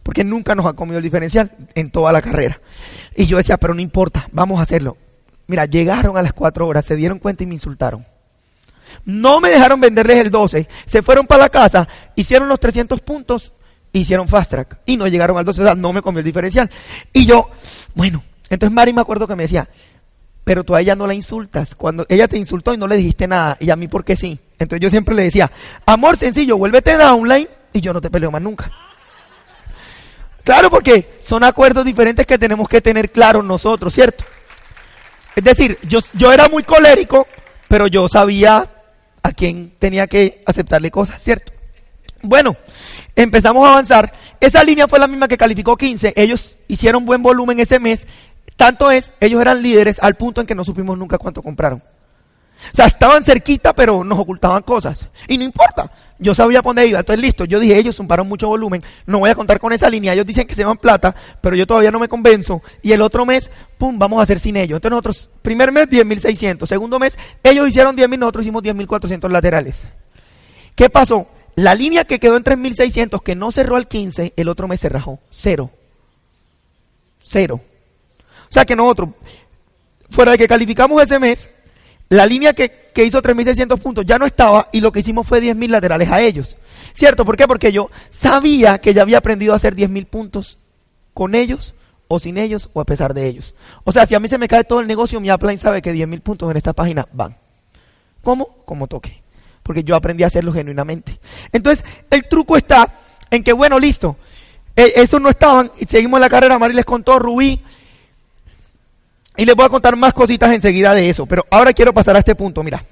[0.03, 2.61] Porque nunca nos ha comido el diferencial en toda la carrera.
[3.17, 4.97] Y yo decía, pero no importa, vamos a hacerlo.
[5.49, 8.07] Mira, llegaron a las 4 horas, se dieron cuenta y me insultaron.
[9.05, 13.53] No me dejaron venderles el 12, se fueron para la casa, hicieron los 300 puntos,
[13.93, 16.71] hicieron fast track y no llegaron al 12, o sea, no me comió el diferencial.
[17.13, 17.51] Y yo,
[17.95, 19.69] bueno, entonces Mari me acuerdo que me decía,
[20.45, 21.75] pero tú a ella no la insultas.
[21.75, 24.39] Cuando ella te insultó y no le dijiste nada, y a mí porque sí.
[24.59, 25.51] Entonces yo siempre le decía,
[25.85, 28.71] amor sencillo, vuélvete downline y yo no te peleo más nunca.
[30.45, 34.25] Claro, porque son acuerdos diferentes que tenemos que tener claros nosotros, ¿cierto?
[35.35, 37.27] Es decir, yo, yo era muy colérico,
[37.67, 38.65] pero yo sabía
[39.27, 41.53] a quién tenía que aceptarle cosas, ¿cierto?
[42.23, 42.57] Bueno,
[43.15, 44.13] empezamos a avanzar.
[44.41, 46.15] Esa línea fue la misma que calificó 15.
[46.17, 48.07] Ellos hicieron buen volumen ese mes
[48.57, 51.83] tanto es, ellos eran líderes al punto en que no supimos nunca cuánto compraron.
[52.73, 55.09] O sea, estaban cerquita, pero nos ocultaban cosas.
[55.29, 57.01] Y no importa, yo sabía por dónde iba.
[57.01, 60.13] Entonces, listo, yo dije, ellos sumaron mucho volumen, no voy a contar con esa línea.
[60.13, 62.63] Ellos dicen que se van plata, pero yo todavía no me convenzo.
[62.83, 64.77] Y el otro mes, pum, vamos a hacer sin ellos.
[64.77, 66.67] Entonces, nosotros, primer mes, 10.600.
[66.67, 69.89] Segundo mes, ellos hicieron 10.000, nosotros hicimos 10.400 laterales.
[70.75, 71.29] ¿Qué pasó?
[71.55, 74.89] La línea que quedó en 3.600, que no cerró al 15, el otro mes se
[74.89, 75.19] rajó.
[75.31, 75.71] Cero.
[77.19, 77.61] Cero.
[78.49, 79.11] O sea que nosotros,
[80.11, 81.51] fuera de que calificamos ese mes,
[82.09, 85.43] la línea que, que hizo 3.600 puntos ya no estaba y lo que hicimos fue
[85.43, 86.57] 10.000 laterales a ellos.
[86.95, 87.25] ¿Cierto?
[87.25, 87.47] ¿Por qué?
[87.47, 90.59] Porque yo sabía que ya había aprendido a hacer 10.000 puntos
[91.15, 91.75] con ellos
[92.09, 93.55] o sin ellos o a pesar de ellos.
[93.85, 95.93] O sea, si a mí se me cae todo el negocio, mi upline sabe que
[95.93, 97.37] 10.000 puntos en esta página van.
[98.23, 98.57] ¿Cómo?
[98.65, 99.23] Como toque.
[99.63, 101.19] Porque yo aprendí a hacerlo genuinamente.
[101.53, 102.93] Entonces, el truco está
[103.31, 104.17] en que, bueno, listo.
[104.77, 107.63] Eh, esos no estaban, y seguimos la carrera, Mari les contó, Rubí,
[109.37, 112.21] y les voy a contar más cositas enseguida de eso, pero ahora quiero pasar a
[112.21, 112.85] este punto, mira.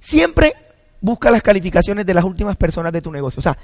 [0.00, 0.54] Siempre
[1.00, 3.38] busca las calificaciones de las últimas personas de tu negocio.
[3.38, 3.56] O sea,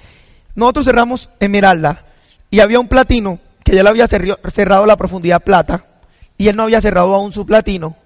[0.55, 2.05] nosotros cerramos Esmeralda
[2.51, 5.84] y había un platino que ya le había cerrado la profundidad plata
[6.39, 7.97] y él no había cerrado aún su platino.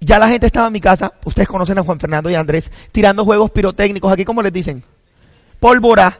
[0.00, 3.24] Ya la gente estaba en mi casa, ustedes conocen a Juan Fernando y Andrés, tirando
[3.24, 4.82] juegos pirotécnicos, aquí como les dicen,
[5.58, 6.18] pólvora,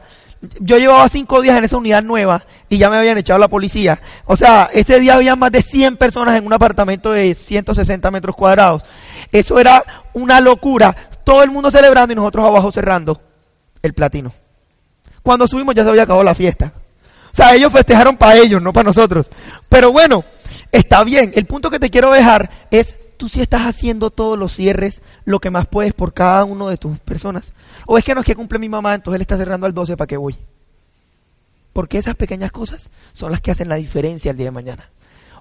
[0.59, 3.99] yo llevaba cinco días en esa unidad nueva y ya me habían echado la policía.
[4.25, 8.35] O sea, ese día había más de 100 personas en un apartamento de 160 metros
[8.35, 8.83] cuadrados.
[9.31, 9.83] Eso era
[10.13, 10.95] una locura.
[11.23, 13.19] Todo el mundo celebrando y nosotros abajo cerrando
[13.81, 14.31] el platino.
[15.23, 16.71] Cuando subimos ya se había acabado la fiesta.
[17.33, 19.27] O sea, ellos festejaron para ellos, no para nosotros.
[19.69, 20.23] Pero bueno,
[20.71, 21.33] está bien.
[21.35, 25.39] El punto que te quiero dejar es tú sí estás haciendo todos los cierres, lo
[25.39, 27.51] que más puedes por cada uno de tus personas.
[27.85, 29.97] O es que no es que cumple mi mamá, entonces él está cerrando al 12
[29.97, 30.35] para que voy.
[31.73, 34.89] Porque esas pequeñas cosas son las que hacen la diferencia el día de mañana.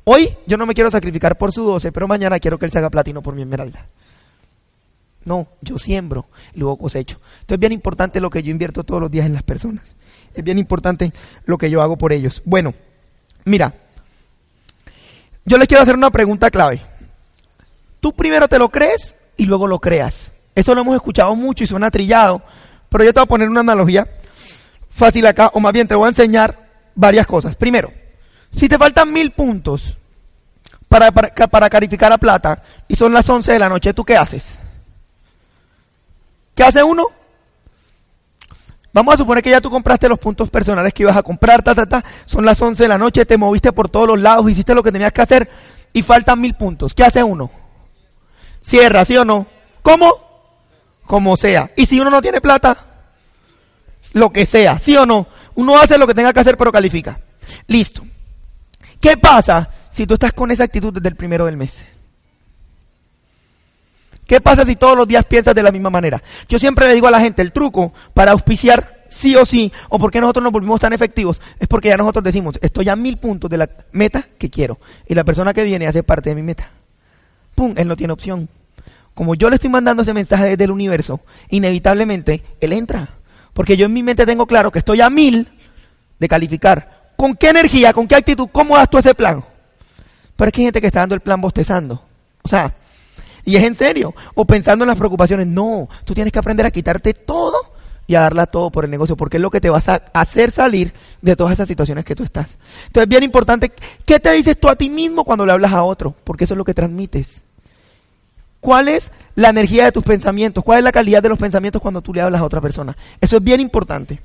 [0.05, 2.79] Hoy yo no me quiero sacrificar por su 12, pero mañana quiero que él se
[2.79, 3.87] haga platino por mi esmeralda.
[5.25, 7.17] No, yo siembro y luego cosecho.
[7.41, 9.85] Entonces es bien importante lo que yo invierto todos los días en las personas.
[10.35, 11.13] Es bien importante
[11.45, 12.43] lo que yo hago por ellos.
[12.45, 12.75] Bueno,
[13.45, 13.75] mira,
[15.45, 16.83] yo les quiero hacer una pregunta clave.
[18.07, 20.31] Tú primero te lo crees y luego lo creas.
[20.55, 22.41] Eso lo hemos escuchado mucho y suena trillado,
[22.89, 24.07] pero yo te voy a poner una analogía
[24.91, 27.57] fácil acá, o más bien te voy a enseñar varias cosas.
[27.57, 27.91] Primero,
[28.53, 29.99] si te faltan mil puntos
[30.87, 34.47] para, para, calificar a plata y son las 11 de la noche, ¿tú qué haces?
[36.55, 37.09] ¿Qué hace uno?
[38.93, 41.75] Vamos a suponer que ya tú compraste los puntos personales que ibas a comprar, ta,
[41.75, 42.05] ta, ta.
[42.25, 44.93] Son las 11 de la noche, te moviste por todos los lados, hiciste lo que
[44.93, 45.51] tenías que hacer
[45.93, 46.95] y faltan mil puntos.
[46.95, 47.66] ¿Qué hace uno?
[48.67, 49.47] Cierra, ¿sí o no?
[49.81, 50.13] ¿Cómo?
[51.07, 51.71] Como sea.
[51.77, 52.85] Y si uno no tiene plata,
[54.13, 55.29] lo que sea, ¿sí o no?
[55.55, 57.21] Uno hace lo que tenga que hacer, pero califica.
[57.69, 58.05] Listo.
[59.01, 61.87] ¿Qué pasa si tú estás con esa actitud desde el primero del mes?
[64.27, 66.21] ¿Qué pasa si todos los días piensas de la misma manera?
[66.49, 70.01] Yo siempre le digo a la gente, el truco para auspiciar sí o sí, o
[70.01, 73.49] porque nosotros nos volvimos tan efectivos, es porque ya nosotros decimos, estoy a mil puntos
[73.49, 74.81] de la meta que quiero.
[75.07, 76.73] Y la persona que viene hace parte de mi meta.
[77.57, 77.75] ¡Pum!
[77.77, 78.49] Él no tiene opción.
[79.15, 83.17] Como yo le estoy mandando ese mensaje desde el universo, inevitablemente él entra.
[83.55, 85.49] Porque yo en mi mente tengo claro que estoy a mil
[86.19, 87.13] de calificar.
[87.17, 89.43] ¿Con qué energía, con qué actitud, cómo das tú ese plan?
[90.37, 92.03] Pero es que hay gente que está dando el plan bostezando.
[92.43, 92.75] O sea,
[93.47, 94.15] y es en serio.
[94.35, 95.47] O pensando en las preocupaciones.
[95.47, 97.57] No, tú tienes que aprender a quitarte todo
[98.07, 100.51] y a darla todo por el negocio, porque es lo que te vas a hacer
[100.51, 100.93] salir
[101.23, 102.49] de todas esas situaciones que tú estás.
[102.87, 103.73] Entonces, es bien importante,
[104.05, 106.15] ¿qué te dices tú a ti mismo cuando le hablas a otro?
[106.23, 107.46] Porque eso es lo que transmites.
[108.61, 110.65] ¿Cuál es la energía de tus pensamientos?
[110.65, 112.97] ¿Cuál es la calidad de los pensamientos cuando tú le hablas a otra persona?
[113.21, 114.21] Eso es bien importante.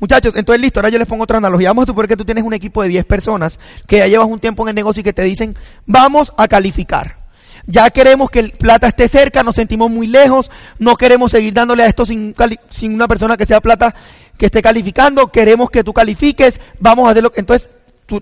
[0.00, 1.70] Muchachos, entonces listo, ahora yo les pongo otra analogía.
[1.70, 4.40] Vamos a suponer que tú tienes un equipo de 10 personas que ya llevas un
[4.40, 5.54] tiempo en el negocio y que te dicen,
[5.86, 7.24] vamos a calificar.
[7.66, 11.84] Ya queremos que el plata esté cerca, nos sentimos muy lejos, no queremos seguir dándole
[11.84, 12.34] a esto sin,
[12.68, 13.94] sin una persona que sea plata
[14.36, 17.32] que esté calificando, queremos que tú califiques, vamos a hacerlo.
[17.36, 17.70] Entonces,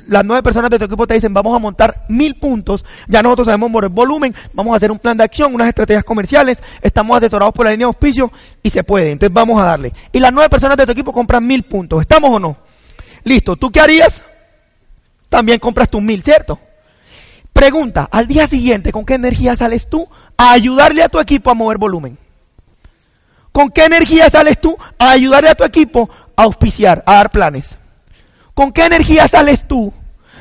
[0.07, 3.47] las nueve personas de tu equipo te dicen vamos a montar mil puntos, ya nosotros
[3.47, 7.53] sabemos el volumen, vamos a hacer un plan de acción, unas estrategias comerciales, estamos asesorados
[7.53, 8.31] por la línea de auspicio
[8.63, 9.93] y se puede, entonces vamos a darle.
[10.13, 12.57] Y las nueve personas de tu equipo compran mil puntos, ¿estamos o no?
[13.25, 14.23] Listo, ¿tú qué harías?
[15.29, 16.59] También compras tus mil, ¿cierto?
[17.53, 21.55] Pregunta, al día siguiente, ¿con qué energía sales tú a ayudarle a tu equipo a
[21.55, 22.19] mover volumen?
[23.51, 27.82] ¿Con qué energía sales tú a ayudarle a tu equipo a auspiciar, a dar planes?
[28.55, 29.93] ¿Con qué energía sales tú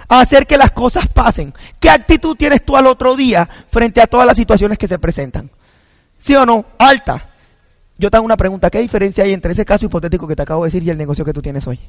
[0.08, 1.54] a hacer que las cosas pasen?
[1.80, 5.50] ¿Qué actitud tienes tú al otro día frente a todas las situaciones que se presentan?
[6.20, 6.66] ¿Sí o no?
[6.78, 7.30] Alta.
[7.98, 8.70] Yo te hago una pregunta.
[8.70, 11.24] ¿Qué diferencia hay entre ese caso hipotético que te acabo de decir y el negocio
[11.24, 11.80] que tú tienes hoy?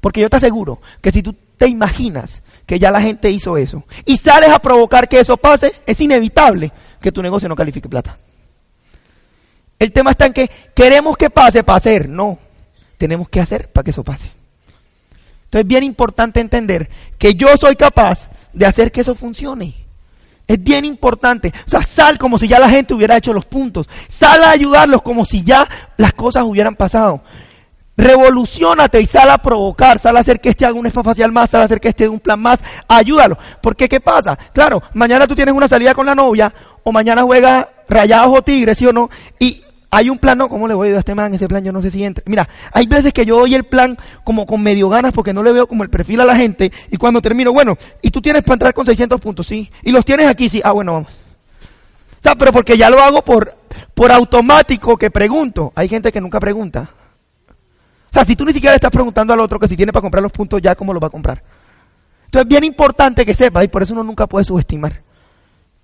[0.00, 3.84] Porque yo te aseguro que si tú te imaginas que ya la gente hizo eso
[4.04, 8.18] y sales a provocar que eso pase, es inevitable que tu negocio no califique plata.
[9.78, 12.08] El tema está en que queremos que pase para hacer.
[12.08, 12.38] No,
[12.98, 14.41] tenemos que hacer para que eso pase.
[15.52, 16.88] Entonces es bien importante entender
[17.18, 19.74] que yo soy capaz de hacer que eso funcione.
[20.46, 21.52] Es bien importante.
[21.66, 23.86] O sea, sal como si ya la gente hubiera hecho los puntos.
[24.08, 27.20] Sal a ayudarlos como si ya las cosas hubieran pasado.
[27.98, 31.60] Revolucionate y sal a provocar, sal a hacer que este haga un facial más, sal
[31.60, 33.36] a hacer que este haga un plan más, ayúdalo.
[33.60, 34.38] Porque ¿qué pasa?
[34.54, 36.50] Claro, mañana tú tienes una salida con la novia,
[36.82, 39.10] o mañana juega rayados o tigres, ¿sí o no?
[39.38, 39.62] Y
[39.94, 41.34] hay un plan, ¿cómo le voy a ir a este man?
[41.34, 42.24] Ese plan yo no sé si entra.
[42.26, 45.52] Mira, hay veces que yo doy el plan como con medio ganas porque no le
[45.52, 48.54] veo como el perfil a la gente y cuando termino, bueno, y tú tienes para
[48.54, 51.12] entrar con 600 puntos, sí, y los tienes aquí, sí, ah, bueno, vamos.
[51.12, 53.54] O sea, pero porque ya lo hago por,
[53.92, 55.72] por automático que pregunto.
[55.74, 56.88] Hay gente que nunca pregunta.
[57.50, 60.00] O sea, si tú ni siquiera le estás preguntando al otro que si tiene para
[60.00, 61.42] comprar los puntos ya, ¿cómo los va a comprar?
[62.24, 65.02] Entonces es bien importante que sepa y por eso uno nunca puede subestimar.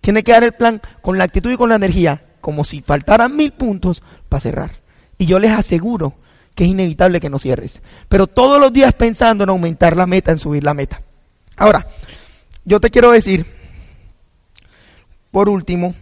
[0.00, 3.36] Tiene que dar el plan con la actitud y con la energía, como si faltaran
[3.36, 4.70] mil puntos para cerrar.
[5.18, 6.14] Y yo les aseguro
[6.54, 7.82] que es inevitable que no cierres.
[8.08, 11.02] Pero todos los días pensando en aumentar la meta, en subir la meta.
[11.56, 11.86] Ahora,
[12.64, 13.46] yo te quiero decir,
[15.30, 15.94] por último,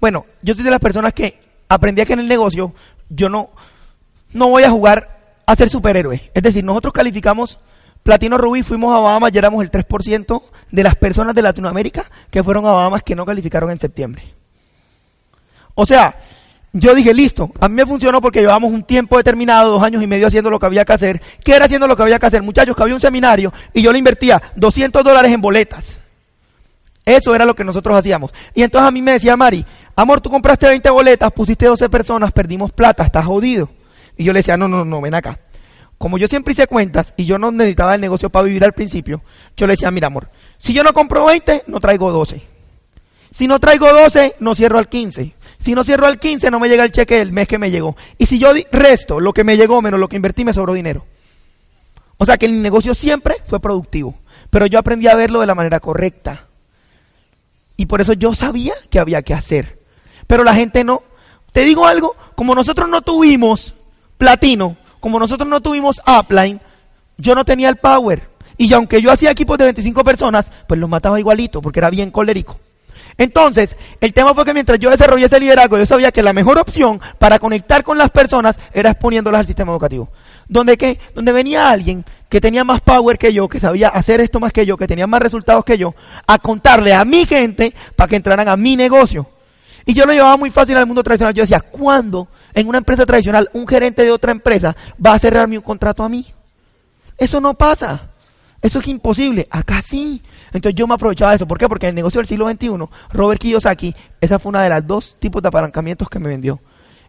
[0.00, 2.74] bueno, yo soy de las personas que aprendí que en el negocio
[3.08, 3.50] yo no,
[4.32, 6.30] no voy a jugar a ser superhéroe.
[6.34, 7.58] Es decir, nosotros calificamos
[8.06, 10.40] Platino Rubí, fuimos a Bahamas y éramos el 3%
[10.70, 14.22] de las personas de Latinoamérica que fueron a Bahamas que no calificaron en septiembre.
[15.74, 16.14] O sea,
[16.72, 20.06] yo dije, listo, a mí me funcionó porque llevamos un tiempo determinado, dos años y
[20.06, 21.20] medio haciendo lo que había que hacer.
[21.42, 22.44] ¿Qué era haciendo lo que había que hacer?
[22.44, 25.98] Muchachos, que había un seminario y yo le invertía 200 dólares en boletas.
[27.04, 28.32] Eso era lo que nosotros hacíamos.
[28.54, 32.30] Y entonces a mí me decía Mari, amor, tú compraste 20 boletas, pusiste 12 personas,
[32.30, 33.68] perdimos plata, estás jodido.
[34.16, 35.40] Y yo le decía, no, no, no, ven acá.
[35.98, 39.22] Como yo siempre hice cuentas y yo no necesitaba el negocio para vivir al principio,
[39.56, 40.28] yo le decía, mira amor,
[40.58, 42.42] si yo no compro 20, no traigo 12.
[43.30, 45.34] Si no traigo 12, no cierro al 15.
[45.58, 47.96] Si no cierro al 15, no me llega el cheque del mes que me llegó.
[48.18, 51.04] Y si yo resto lo que me llegó menos lo que invertí, me sobró dinero.
[52.18, 54.14] O sea que el negocio siempre fue productivo.
[54.50, 56.46] Pero yo aprendí a verlo de la manera correcta.
[57.76, 59.80] Y por eso yo sabía que había que hacer.
[60.26, 61.02] Pero la gente no.
[61.52, 63.74] Te digo algo, como nosotros no tuvimos
[64.18, 64.76] platino,
[65.06, 66.60] como nosotros no tuvimos upline,
[67.16, 68.28] yo no tenía el power.
[68.58, 72.10] Y aunque yo hacía equipos de 25 personas, pues los mataba igualito, porque era bien
[72.10, 72.58] colérico.
[73.16, 76.58] Entonces, el tema fue que mientras yo desarrollé ese liderazgo, yo sabía que la mejor
[76.58, 80.08] opción para conectar con las personas era exponiéndolas al sistema educativo.
[80.48, 80.98] Donde, ¿qué?
[81.14, 84.66] Donde venía alguien que tenía más power que yo, que sabía hacer esto más que
[84.66, 85.94] yo, que tenía más resultados que yo,
[86.26, 89.28] a contarle a mi gente para que entraran a mi negocio.
[89.84, 91.32] Y yo lo llevaba muy fácil al mundo tradicional.
[91.32, 92.26] Yo decía, ¿cuándo
[92.56, 96.08] en una empresa tradicional un gerente de otra empresa va a cerrarme un contrato a
[96.08, 96.26] mí?
[97.18, 98.10] Eso no pasa.
[98.62, 99.46] Eso es imposible.
[99.50, 100.22] Acá sí.
[100.52, 101.46] Entonces yo me aprovechaba de eso.
[101.46, 101.68] ¿Por qué?
[101.68, 102.70] Porque en el negocio del siglo XXI,
[103.12, 106.58] Robert Kiyosaki, esa fue una de las dos tipos de apalancamientos que me vendió.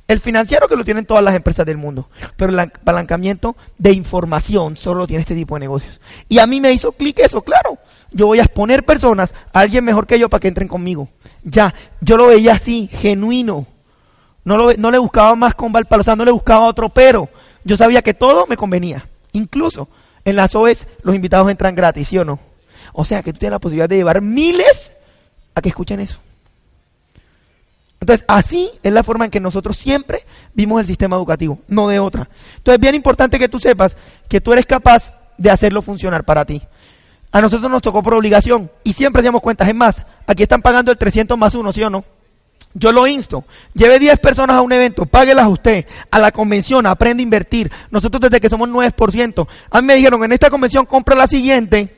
[0.06, 4.78] El financiero que lo tienen todas las empresas del mundo, pero el apalancamiento de información
[4.78, 6.00] solo lo tiene este tipo de negocios.
[6.30, 7.78] Y a mí me hizo clic eso, claro.
[8.12, 11.10] Yo voy a exponer personas alguien mejor que yo para que entren conmigo.
[11.44, 13.66] Ya, yo lo veía así, genuino.
[14.48, 17.28] No, lo, no le buscaba más con Valpalo, no le buscaba otro pero.
[17.66, 19.06] Yo sabía que todo me convenía.
[19.34, 19.90] Incluso
[20.24, 22.40] en las OES los invitados entran gratis, ¿sí o no?
[22.94, 24.94] O sea que tú tienes la posibilidad de llevar miles
[25.54, 26.22] a que escuchen eso.
[28.00, 32.00] Entonces, así es la forma en que nosotros siempre vimos el sistema educativo, no de
[32.00, 32.30] otra.
[32.56, 33.98] Entonces, es bien importante que tú sepas
[34.30, 36.62] que tú eres capaz de hacerlo funcionar para ti.
[37.34, 39.68] A nosotros nos tocó por obligación y siempre damos cuentas.
[39.68, 42.06] Es más, aquí están pagando el 300 más uno, ¿sí o no?
[42.78, 43.44] Yo lo insto.
[43.74, 45.86] Lleve 10 personas a un evento, páguelas usted.
[46.12, 47.72] A la convención, aprende a invertir.
[47.90, 49.48] Nosotros desde que somos 9%.
[49.72, 51.98] A mí me dijeron, en esta convención compra la siguiente.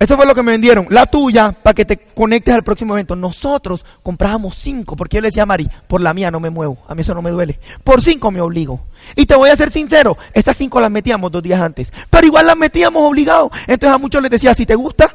[0.00, 0.88] Eso fue lo que me vendieron.
[0.90, 3.14] La tuya, para que te conectes al próximo evento.
[3.14, 6.78] Nosotros comprábamos 5, porque yo le decía a Mari, por la mía no me muevo.
[6.88, 7.60] A mí eso no me duele.
[7.84, 8.80] Por 5 me obligo.
[9.14, 11.92] Y te voy a ser sincero, estas 5 las metíamos dos días antes.
[12.10, 13.52] Pero igual las metíamos obligados.
[13.68, 15.14] Entonces a muchos les decía, si te gusta,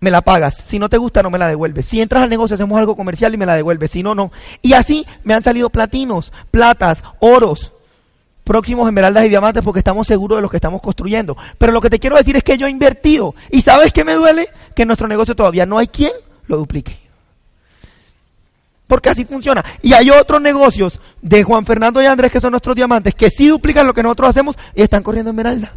[0.00, 0.62] me la pagas.
[0.64, 1.86] Si no te gusta, no me la devuelves.
[1.86, 3.90] Si entras al negocio, hacemos algo comercial y me la devuelves.
[3.90, 4.32] Si no, no.
[4.62, 7.72] Y así me han salido platinos, platas, oros,
[8.44, 11.36] próximos esmeraldas y diamantes porque estamos seguros de lo que estamos construyendo.
[11.58, 13.34] Pero lo que te quiero decir es que yo he invertido.
[13.50, 14.48] ¿Y sabes qué me duele?
[14.74, 16.12] Que en nuestro negocio todavía no hay quien
[16.46, 16.98] lo duplique.
[18.86, 19.64] Porque así funciona.
[19.82, 23.46] Y hay otros negocios de Juan Fernando y Andrés que son nuestros diamantes que sí
[23.46, 25.74] duplican lo que nosotros hacemos y están corriendo esmeralda.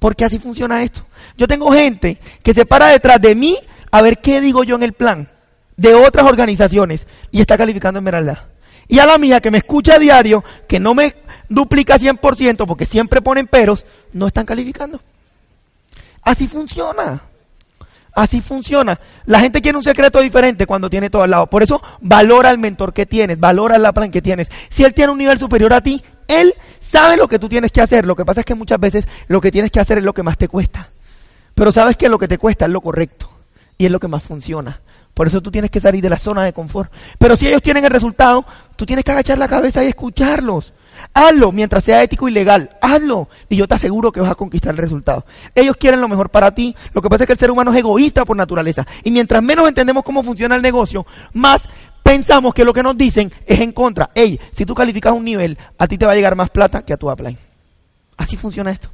[0.00, 1.06] Porque así funciona esto.
[1.36, 3.56] Yo tengo gente que se para detrás de mí
[3.92, 5.28] a ver qué digo yo en el plan
[5.76, 8.46] de otras organizaciones y está calificando Esmeralda.
[8.88, 11.14] Y a la mía que me escucha a diario, que no me
[11.48, 15.00] duplica 100% porque siempre ponen peros, no están calificando.
[16.22, 17.22] Así funciona.
[18.12, 18.98] Así funciona.
[19.26, 21.46] La gente quiere un secreto diferente cuando tiene todo al lado.
[21.46, 24.48] Por eso valora al mentor que tienes, valora la plan que tienes.
[24.70, 27.80] Si él tiene un nivel superior a ti, él sabe lo que tú tienes que
[27.80, 28.06] hacer.
[28.06, 30.22] Lo que pasa es que muchas veces lo que tienes que hacer es lo que
[30.22, 30.90] más te cuesta.
[31.54, 33.30] Pero sabes que lo que te cuesta es lo correcto
[33.76, 34.80] y es lo que más funciona.
[35.14, 36.90] Por eso tú tienes que salir de la zona de confort.
[37.18, 38.44] Pero si ellos tienen el resultado,
[38.76, 40.72] tú tienes que agachar la cabeza y escucharlos.
[41.12, 42.70] Hazlo mientras sea ético y legal.
[42.80, 43.28] Hazlo.
[43.48, 45.26] Y yo te aseguro que vas a conquistar el resultado.
[45.54, 46.74] Ellos quieren lo mejor para ti.
[46.94, 48.86] Lo que pasa es que el ser humano es egoísta por naturaleza.
[49.04, 51.68] Y mientras menos entendemos cómo funciona el negocio, más
[52.10, 54.10] pensamos que lo que nos dicen es en contra.
[54.16, 56.92] Ey, si tú calificas un nivel, a ti te va a llegar más plata que
[56.92, 57.38] a tu upline.
[58.16, 58.90] Así funciona esto.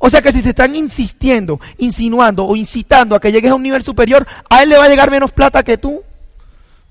[0.00, 3.62] O sea que si te están insistiendo, insinuando o incitando a que llegues a un
[3.62, 6.02] nivel superior, a él le va a llegar menos plata que tú.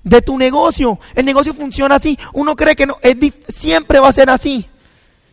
[0.04, 1.00] De tu negocio.
[1.16, 2.16] El negocio funciona así.
[2.32, 3.16] Uno cree que no, es
[3.48, 4.68] siempre va a ser así.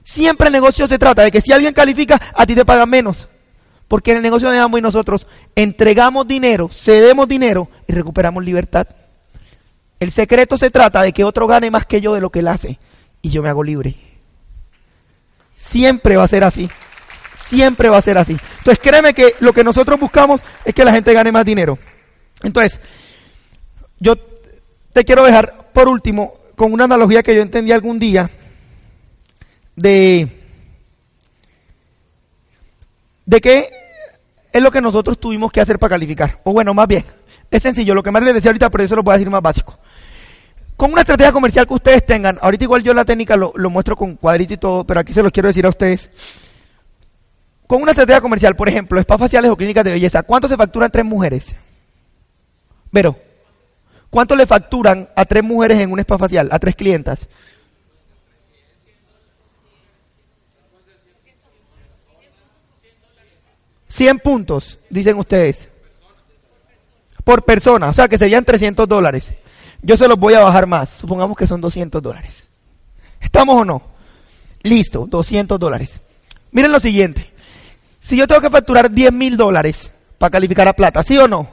[0.04, 3.28] Siempre el negocio se trata de que si alguien califica, a ti te pagan menos.
[3.88, 8.88] Porque en el negocio de Amway y nosotros entregamos dinero, cedemos dinero y recuperamos libertad.
[10.02, 12.48] El secreto se trata de que otro gane más que yo de lo que él
[12.48, 12.80] hace
[13.22, 13.96] y yo me hago libre.
[15.56, 16.68] Siempre va a ser así.
[17.48, 18.36] Siempre va a ser así.
[18.58, 21.78] Entonces créeme que lo que nosotros buscamos es que la gente gane más dinero.
[22.42, 22.80] Entonces,
[24.00, 24.16] yo
[24.92, 28.28] te quiero dejar por último con una analogía que yo entendí algún día
[29.76, 30.28] de,
[33.28, 33.70] de qué
[34.52, 36.40] es lo que nosotros tuvimos que hacer para calificar.
[36.44, 37.06] O bueno, más bien,
[37.52, 39.44] es sencillo, lo que más les decía ahorita, pero eso lo voy a decir más
[39.44, 39.78] básico.
[40.82, 44.16] Con una estrategia comercial que ustedes tengan, ahorita igual yo la técnica lo, muestro con
[44.16, 46.10] cuadrito y todo, pero aquí se los quiero decir a ustedes.
[47.68, 50.90] Con una estrategia comercial, por ejemplo, spas faciales o clínicas de belleza, ¿cuánto se facturan
[50.90, 51.46] tres mujeres?
[52.92, 53.16] Pero,
[54.10, 57.30] ¿cuánto le facturan a tres mujeres en un spa facial, a tres clientas?
[63.88, 65.70] 100 puntos, dicen ustedes.
[67.24, 69.32] Por persona, o sea que serían 300 dólares.
[69.82, 72.50] Yo se los voy a bajar más, supongamos que son 200 dólares.
[73.20, 73.82] ¿Estamos o no?
[74.64, 76.00] Listo, 200 dólares.
[76.52, 77.32] Miren lo siguiente.
[78.00, 81.50] Si yo tengo que facturar 10 mil dólares para calificar a plata, ¿sí o no?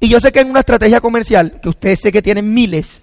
[0.00, 3.02] Y yo sé que en una estrategia comercial, que ustedes sé que tienen miles,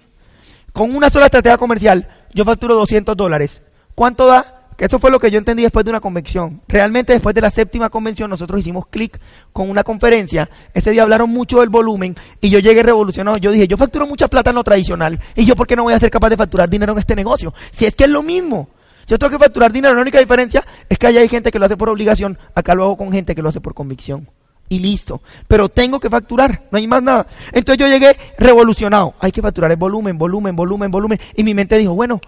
[0.72, 3.62] con una sola estrategia comercial, yo facturo 200 dólares.
[3.94, 4.59] ¿Cuánto da?
[4.80, 6.62] Eso fue lo que yo entendí después de una convención.
[6.66, 9.20] Realmente después de la séptima convención nosotros hicimos clic
[9.52, 10.48] con una conferencia.
[10.72, 13.36] Ese día hablaron mucho del volumen y yo llegué revolucionado.
[13.36, 15.92] Yo dije, yo facturo mucha plata en lo tradicional y yo por qué no voy
[15.92, 17.52] a ser capaz de facturar dinero en este negocio.
[17.72, 18.70] Si es que es lo mismo.
[19.06, 21.66] Yo tengo que facturar dinero, la única diferencia es que allá hay gente que lo
[21.66, 24.28] hace por obligación, acá lo hago con gente que lo hace por convicción.
[24.68, 25.20] Y listo.
[25.48, 27.26] Pero tengo que facturar, no hay más nada.
[27.52, 29.14] Entonces yo llegué revolucionado.
[29.18, 31.18] Hay que facturar el volumen, volumen, volumen, volumen.
[31.34, 32.20] Y mi mente dijo, bueno,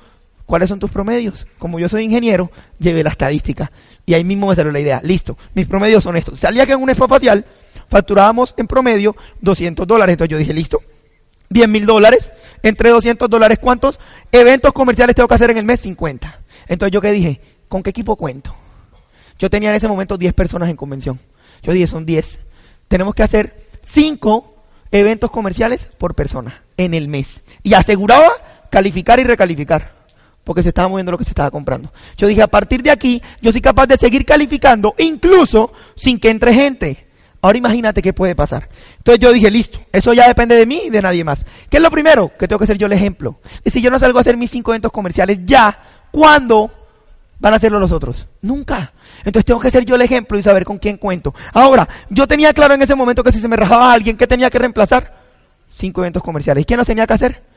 [0.47, 1.47] ¿Cuáles son tus promedios?
[1.59, 3.71] Como yo soy ingeniero, llevé la estadística.
[4.05, 5.01] Y ahí mismo me salió la idea.
[5.03, 6.39] Listo, mis promedios son estos.
[6.39, 7.45] Salía que en un spa facial
[7.89, 10.15] facturábamos en promedio 200 dólares.
[10.15, 10.83] Entonces yo dije, listo,
[11.49, 12.33] 10 mil dólares.
[12.63, 13.99] Entre 200 dólares, ¿cuántos
[14.31, 15.81] eventos comerciales tengo que hacer en el mes?
[15.81, 16.41] 50.
[16.69, 18.55] Entonces yo qué dije, ¿con qué equipo cuento?
[19.39, 21.19] Yo tenía en ese momento 10 personas en convención.
[21.63, 22.39] Yo dije, son 10.
[22.89, 24.55] Tenemos que hacer 5
[24.91, 27.43] eventos comerciales por persona en el mes.
[27.63, 28.31] Y aseguraba
[28.71, 30.02] calificar y recalificar
[30.45, 31.93] porque se estaba moviendo lo que se estaba comprando.
[32.17, 36.31] Yo dije, a partir de aquí, yo soy capaz de seguir calificando, incluso sin que
[36.31, 37.07] entre gente.
[37.45, 38.69] Ahora imagínate qué puede pasar.
[38.99, 41.45] Entonces yo dije, listo, eso ya depende de mí y de nadie más.
[41.69, 42.31] ¿Qué es lo primero?
[42.39, 43.41] Que tengo que ser yo el ejemplo.
[43.65, 45.77] Y si yo no salgo a hacer mis cinco eventos comerciales ya,
[46.13, 46.71] ¿cuándo
[47.41, 48.29] van a hacerlo los otros?
[48.43, 48.93] Nunca.
[49.19, 51.35] Entonces tengo que ser yo el ejemplo y saber con quién cuento.
[51.53, 54.49] Ahora, yo tenía claro en ese momento que si se me rajaba alguien, ¿qué tenía
[54.49, 55.13] que reemplazar?
[55.69, 56.63] Cinco eventos comerciales.
[56.63, 57.52] ¿Y qué no tenía que hacer?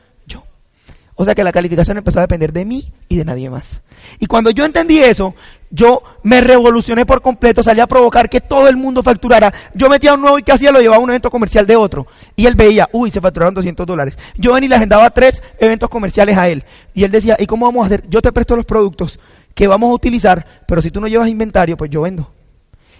[1.18, 3.80] O sea que la calificación empezó a depender de mí y de nadie más.
[4.20, 5.34] Y cuando yo entendí eso,
[5.70, 9.52] yo me revolucioné por completo, salí a provocar que todo el mundo facturara.
[9.72, 12.06] Yo metía un nuevo y que hacía lo llevaba a un evento comercial de otro.
[12.36, 14.18] Y él veía, uy, se facturaron 200 dólares.
[14.36, 16.64] Yo venía y le agendaba tres eventos comerciales a él.
[16.92, 18.04] Y él decía, ¿y cómo vamos a hacer?
[18.10, 19.18] Yo te presto los productos
[19.54, 22.30] que vamos a utilizar, pero si tú no llevas inventario, pues yo vendo.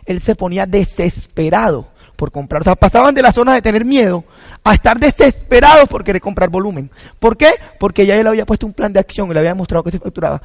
[0.07, 2.62] Él se ponía desesperado por comprar.
[2.62, 4.25] O sea, pasaban de la zona de tener miedo
[4.64, 6.91] a estar desesperados por querer comprar volumen.
[7.19, 7.51] ¿Por qué?
[7.79, 9.99] Porque ya él había puesto un plan de acción y le había demostrado que se
[9.99, 10.43] facturaba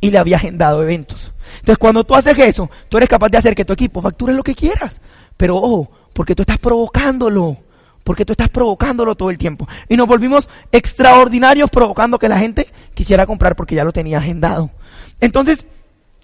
[0.00, 1.32] y le había agendado eventos.
[1.60, 4.42] Entonces, cuando tú haces eso, tú eres capaz de hacer que tu equipo facture lo
[4.42, 5.00] que quieras.
[5.36, 7.58] Pero ojo, porque tú estás provocándolo.
[8.04, 9.66] Porque tú estás provocándolo todo el tiempo.
[9.88, 14.70] Y nos volvimos extraordinarios provocando que la gente quisiera comprar porque ya lo tenía agendado.
[15.20, 15.66] Entonces,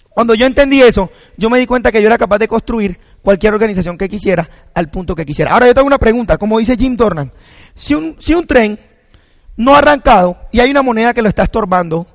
[0.08, 3.54] cuando yo entendí eso, yo me di cuenta que yo era capaz de construir cualquier
[3.54, 5.52] organización que quisiera al punto que quisiera.
[5.52, 7.32] Ahora yo tengo una pregunta, como dice Jim Dornan,
[7.74, 8.78] si un, si un tren
[9.56, 12.06] no ha arrancado y hay una moneda que lo está estorbando,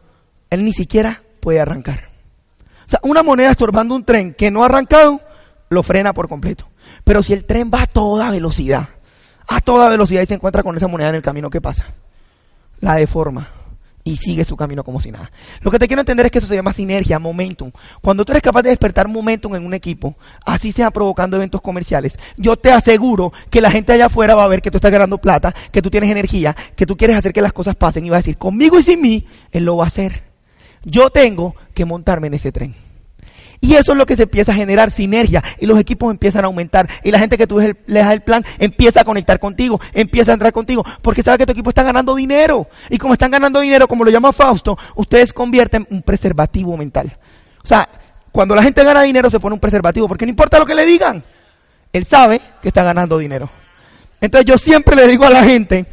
[0.50, 2.10] él ni siquiera puede arrancar.
[2.86, 5.22] O sea, una moneda estorbando un tren que no ha arrancado,
[5.70, 6.68] lo frena por completo.
[7.04, 8.90] Pero si el tren va a toda velocidad,
[9.48, 11.86] a toda velocidad y se encuentra con esa moneda en el camino, ¿qué pasa?
[12.80, 13.57] La deforma
[14.08, 15.30] y sigue su camino como si nada.
[15.62, 17.72] Lo que te quiero entender es que eso se llama sinergia, momentum.
[18.02, 22.18] Cuando tú eres capaz de despertar momentum en un equipo, así sea provocando eventos comerciales,
[22.38, 25.18] yo te aseguro que la gente allá afuera va a ver que tú estás ganando
[25.18, 28.16] plata, que tú tienes energía, que tú quieres hacer que las cosas pasen y va
[28.16, 30.24] a decir, conmigo y sin mí, él lo va a hacer.
[30.86, 32.87] Yo tengo que montarme en ese tren.
[33.60, 36.48] Y eso es lo que se empieza a generar sinergia y los equipos empiezan a
[36.48, 40.32] aumentar y la gente que tú le das el plan empieza a conectar contigo, empieza
[40.32, 43.60] a entrar contigo, porque sabe que tu equipo está ganando dinero y como están ganando
[43.60, 47.18] dinero, como lo llama Fausto, ustedes convierten un preservativo mental.
[47.64, 47.88] O sea,
[48.32, 50.86] cuando la gente gana dinero se pone un preservativo, porque no importa lo que le
[50.86, 51.24] digan,
[51.92, 53.50] él sabe que está ganando dinero.
[54.22, 55.88] Entonces yo siempre le digo a la gente,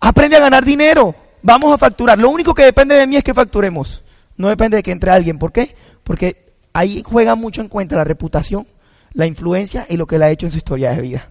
[0.00, 2.18] aprende a ganar dinero, vamos a facturar.
[2.18, 4.02] Lo único que depende de mí es que facturemos,
[4.36, 5.38] no depende de que entre alguien.
[5.38, 5.74] ¿Por qué?
[6.02, 6.41] Porque
[6.72, 8.66] ahí juega mucho en cuenta la reputación,
[9.12, 11.30] la influencia y lo que le ha hecho en su historia de vida.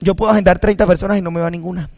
[0.00, 1.88] Yo puedo agendar 30 personas y no me va ninguna,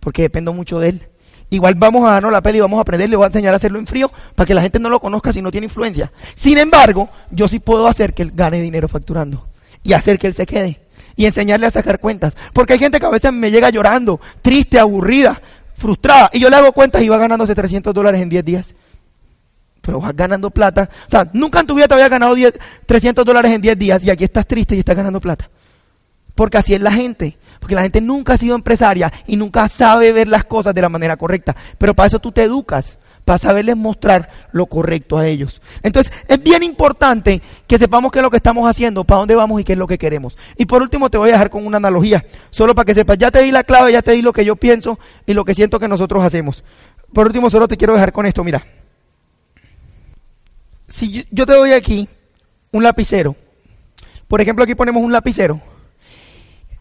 [0.00, 1.08] porque dependo mucho de él.
[1.52, 3.56] Igual vamos a darnos la peli y vamos a aprender, le voy a enseñar a
[3.56, 6.12] hacerlo en frío para que la gente no lo conozca si no tiene influencia.
[6.36, 9.48] Sin embargo, yo sí puedo hacer que él gane dinero facturando
[9.82, 10.80] y hacer que él se quede
[11.16, 12.34] y enseñarle a sacar cuentas.
[12.52, 15.40] Porque hay gente que a veces me llega llorando, triste, aburrida,
[15.74, 18.74] frustrada, y yo le hago cuentas y va ganándose 300 dólares en 10 días.
[19.80, 20.88] Pero vas ganando plata.
[21.06, 22.54] O sea, nunca en tu vida te había ganado 10,
[22.86, 25.48] 300 dólares en 10 días y aquí estás triste y estás ganando plata.
[26.34, 27.38] Porque así es la gente.
[27.58, 30.88] Porque la gente nunca ha sido empresaria y nunca sabe ver las cosas de la
[30.88, 31.54] manera correcta.
[31.78, 35.60] Pero para eso tú te educas, para saberles mostrar lo correcto a ellos.
[35.82, 39.60] Entonces, es bien importante que sepamos qué es lo que estamos haciendo, para dónde vamos
[39.60, 40.36] y qué es lo que queremos.
[40.56, 43.30] Y por último, te voy a dejar con una analogía, solo para que sepas, ya
[43.30, 45.78] te di la clave, ya te di lo que yo pienso y lo que siento
[45.78, 46.64] que nosotros hacemos.
[47.12, 48.64] Por último, solo te quiero dejar con esto, mira.
[50.90, 52.08] Si yo, te doy aquí
[52.72, 53.36] un lapicero,
[54.28, 55.60] por ejemplo, aquí ponemos un lapicero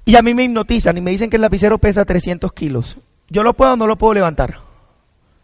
[0.03, 2.97] y a mí me hipnotizan y me dicen que el lapicero pesa 300 kilos.
[3.29, 4.61] ¿Yo lo puedo o no lo puedo levantar?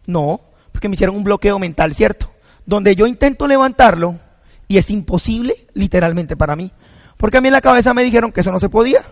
[0.07, 0.41] No,
[0.71, 2.31] porque me hicieron un bloqueo mental, ¿cierto?
[2.65, 4.19] Donde yo intento levantarlo
[4.67, 6.71] y es imposible, literalmente, para mí.
[7.17, 9.05] Porque a mí en la cabeza me dijeron que eso no se podía.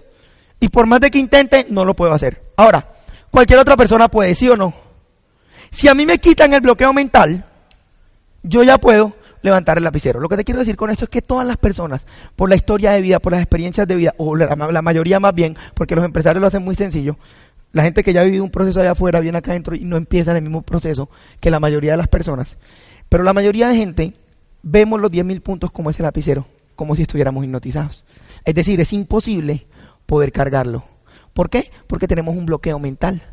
[0.60, 2.42] Y por más de que intente, no lo puedo hacer.
[2.58, 2.90] Ahora,
[3.30, 4.74] cualquier otra persona puede, ¿sí o no?
[5.72, 7.46] Si a mí me quitan el bloqueo mental,
[8.42, 10.20] yo ya puedo levantar el lapicero.
[10.20, 12.94] Lo que te quiero decir con esto es que todas las personas, por la historia
[12.94, 16.42] de vida, por las experiencias de vida, o la, mayoría más bien, porque los empresarios
[16.42, 17.18] lo hacen muy sencillo,
[17.72, 19.98] la gente que ya ha vivido un proceso allá afuera viene acá adentro y no
[19.98, 22.58] empieza el mismo proceso que la mayoría de las personas.
[23.10, 24.14] Pero la mayoría de gente
[24.62, 28.06] vemos los 10.000 puntos como ese lapicero, como si estuviéramos hipnotizados.
[28.46, 29.66] Es decir, es imposible
[30.06, 30.84] poder cargarlo.
[31.34, 31.72] ¿Por qué?
[31.88, 33.24] Porque tenemos un bloqueo mental.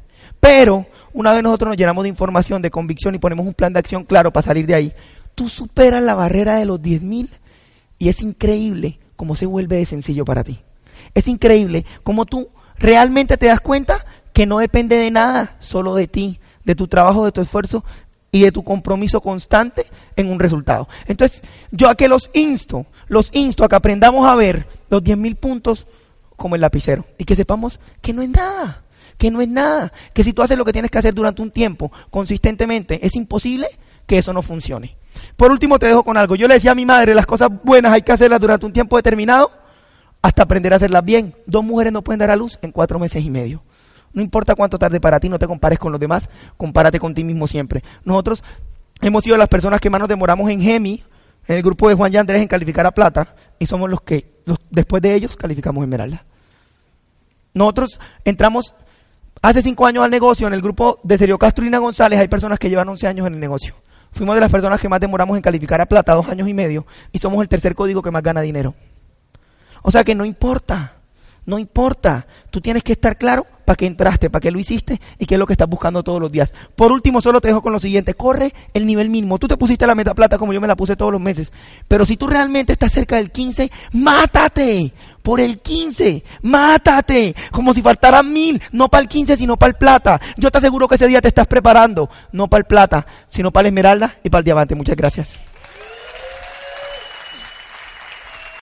[0.40, 3.78] Pero una vez nosotros nos llenamos de información, de convicción y ponemos un plan de
[3.78, 4.92] acción claro para salir de ahí,
[5.34, 7.28] tú superas la barrera de los 10.000
[7.98, 10.60] y es increíble cómo se vuelve de sencillo para ti.
[11.14, 16.08] Es increíble cómo tú realmente te das cuenta que no depende de nada, solo de
[16.08, 17.84] ti, de tu trabajo, de tu esfuerzo
[18.32, 20.88] y de tu compromiso constante en un resultado.
[21.06, 25.36] Entonces, yo a que los insto, los insto a que aprendamos a ver los 10.000
[25.36, 25.86] puntos
[26.36, 28.84] como el lapicero y que sepamos que no es nada,
[29.18, 31.50] que no es nada, que si tú haces lo que tienes que hacer durante un
[31.50, 33.66] tiempo consistentemente, es imposible
[34.06, 34.96] que eso no funcione.
[35.36, 36.34] Por último, te dejo con algo.
[36.36, 38.96] Yo le decía a mi madre, las cosas buenas hay que hacerlas durante un tiempo
[38.96, 39.50] determinado
[40.22, 41.34] hasta aprender a hacerlas bien.
[41.46, 43.62] Dos mujeres no pueden dar a luz en cuatro meses y medio.
[44.12, 47.22] No importa cuánto tarde para ti, no te compares con los demás, compárate con ti
[47.22, 47.82] mismo siempre.
[48.04, 48.42] Nosotros
[49.00, 51.04] hemos sido las personas que más nos demoramos en Gemi,
[51.46, 54.40] en el grupo de Juan y Andrés, en calificar a plata, y somos los que
[54.70, 56.24] después de ellos calificamos Esmeralda.
[57.54, 58.74] Nosotros entramos
[59.42, 62.28] hace cinco años al negocio, en el grupo de Sergio Castro y Ina González hay
[62.28, 63.74] personas que llevan 11 años en el negocio.
[64.12, 66.86] Fuimos de las personas que más demoramos en calificar a plata, dos años y medio,
[67.12, 68.74] y somos el tercer código que más gana dinero.
[69.82, 70.94] O sea que no importa,
[71.46, 72.26] no importa.
[72.50, 75.38] Tú tienes que estar claro para qué entraste, para qué lo hiciste y qué es
[75.38, 76.52] lo que estás buscando todos los días.
[76.74, 79.38] Por último, solo te dejo con lo siguiente, corre el nivel mínimo.
[79.38, 81.52] Tú te pusiste la meta plata como yo me la puse todos los meses,
[81.86, 84.92] pero si tú realmente estás cerca del 15, mátate
[85.22, 89.76] por el 15, mátate, como si faltaran mil, no para el 15, sino para el
[89.76, 90.20] plata.
[90.36, 93.62] Yo te aseguro que ese día te estás preparando, no para el plata, sino para
[93.62, 94.74] la esmeralda y para el diamante.
[94.74, 95.49] Muchas gracias.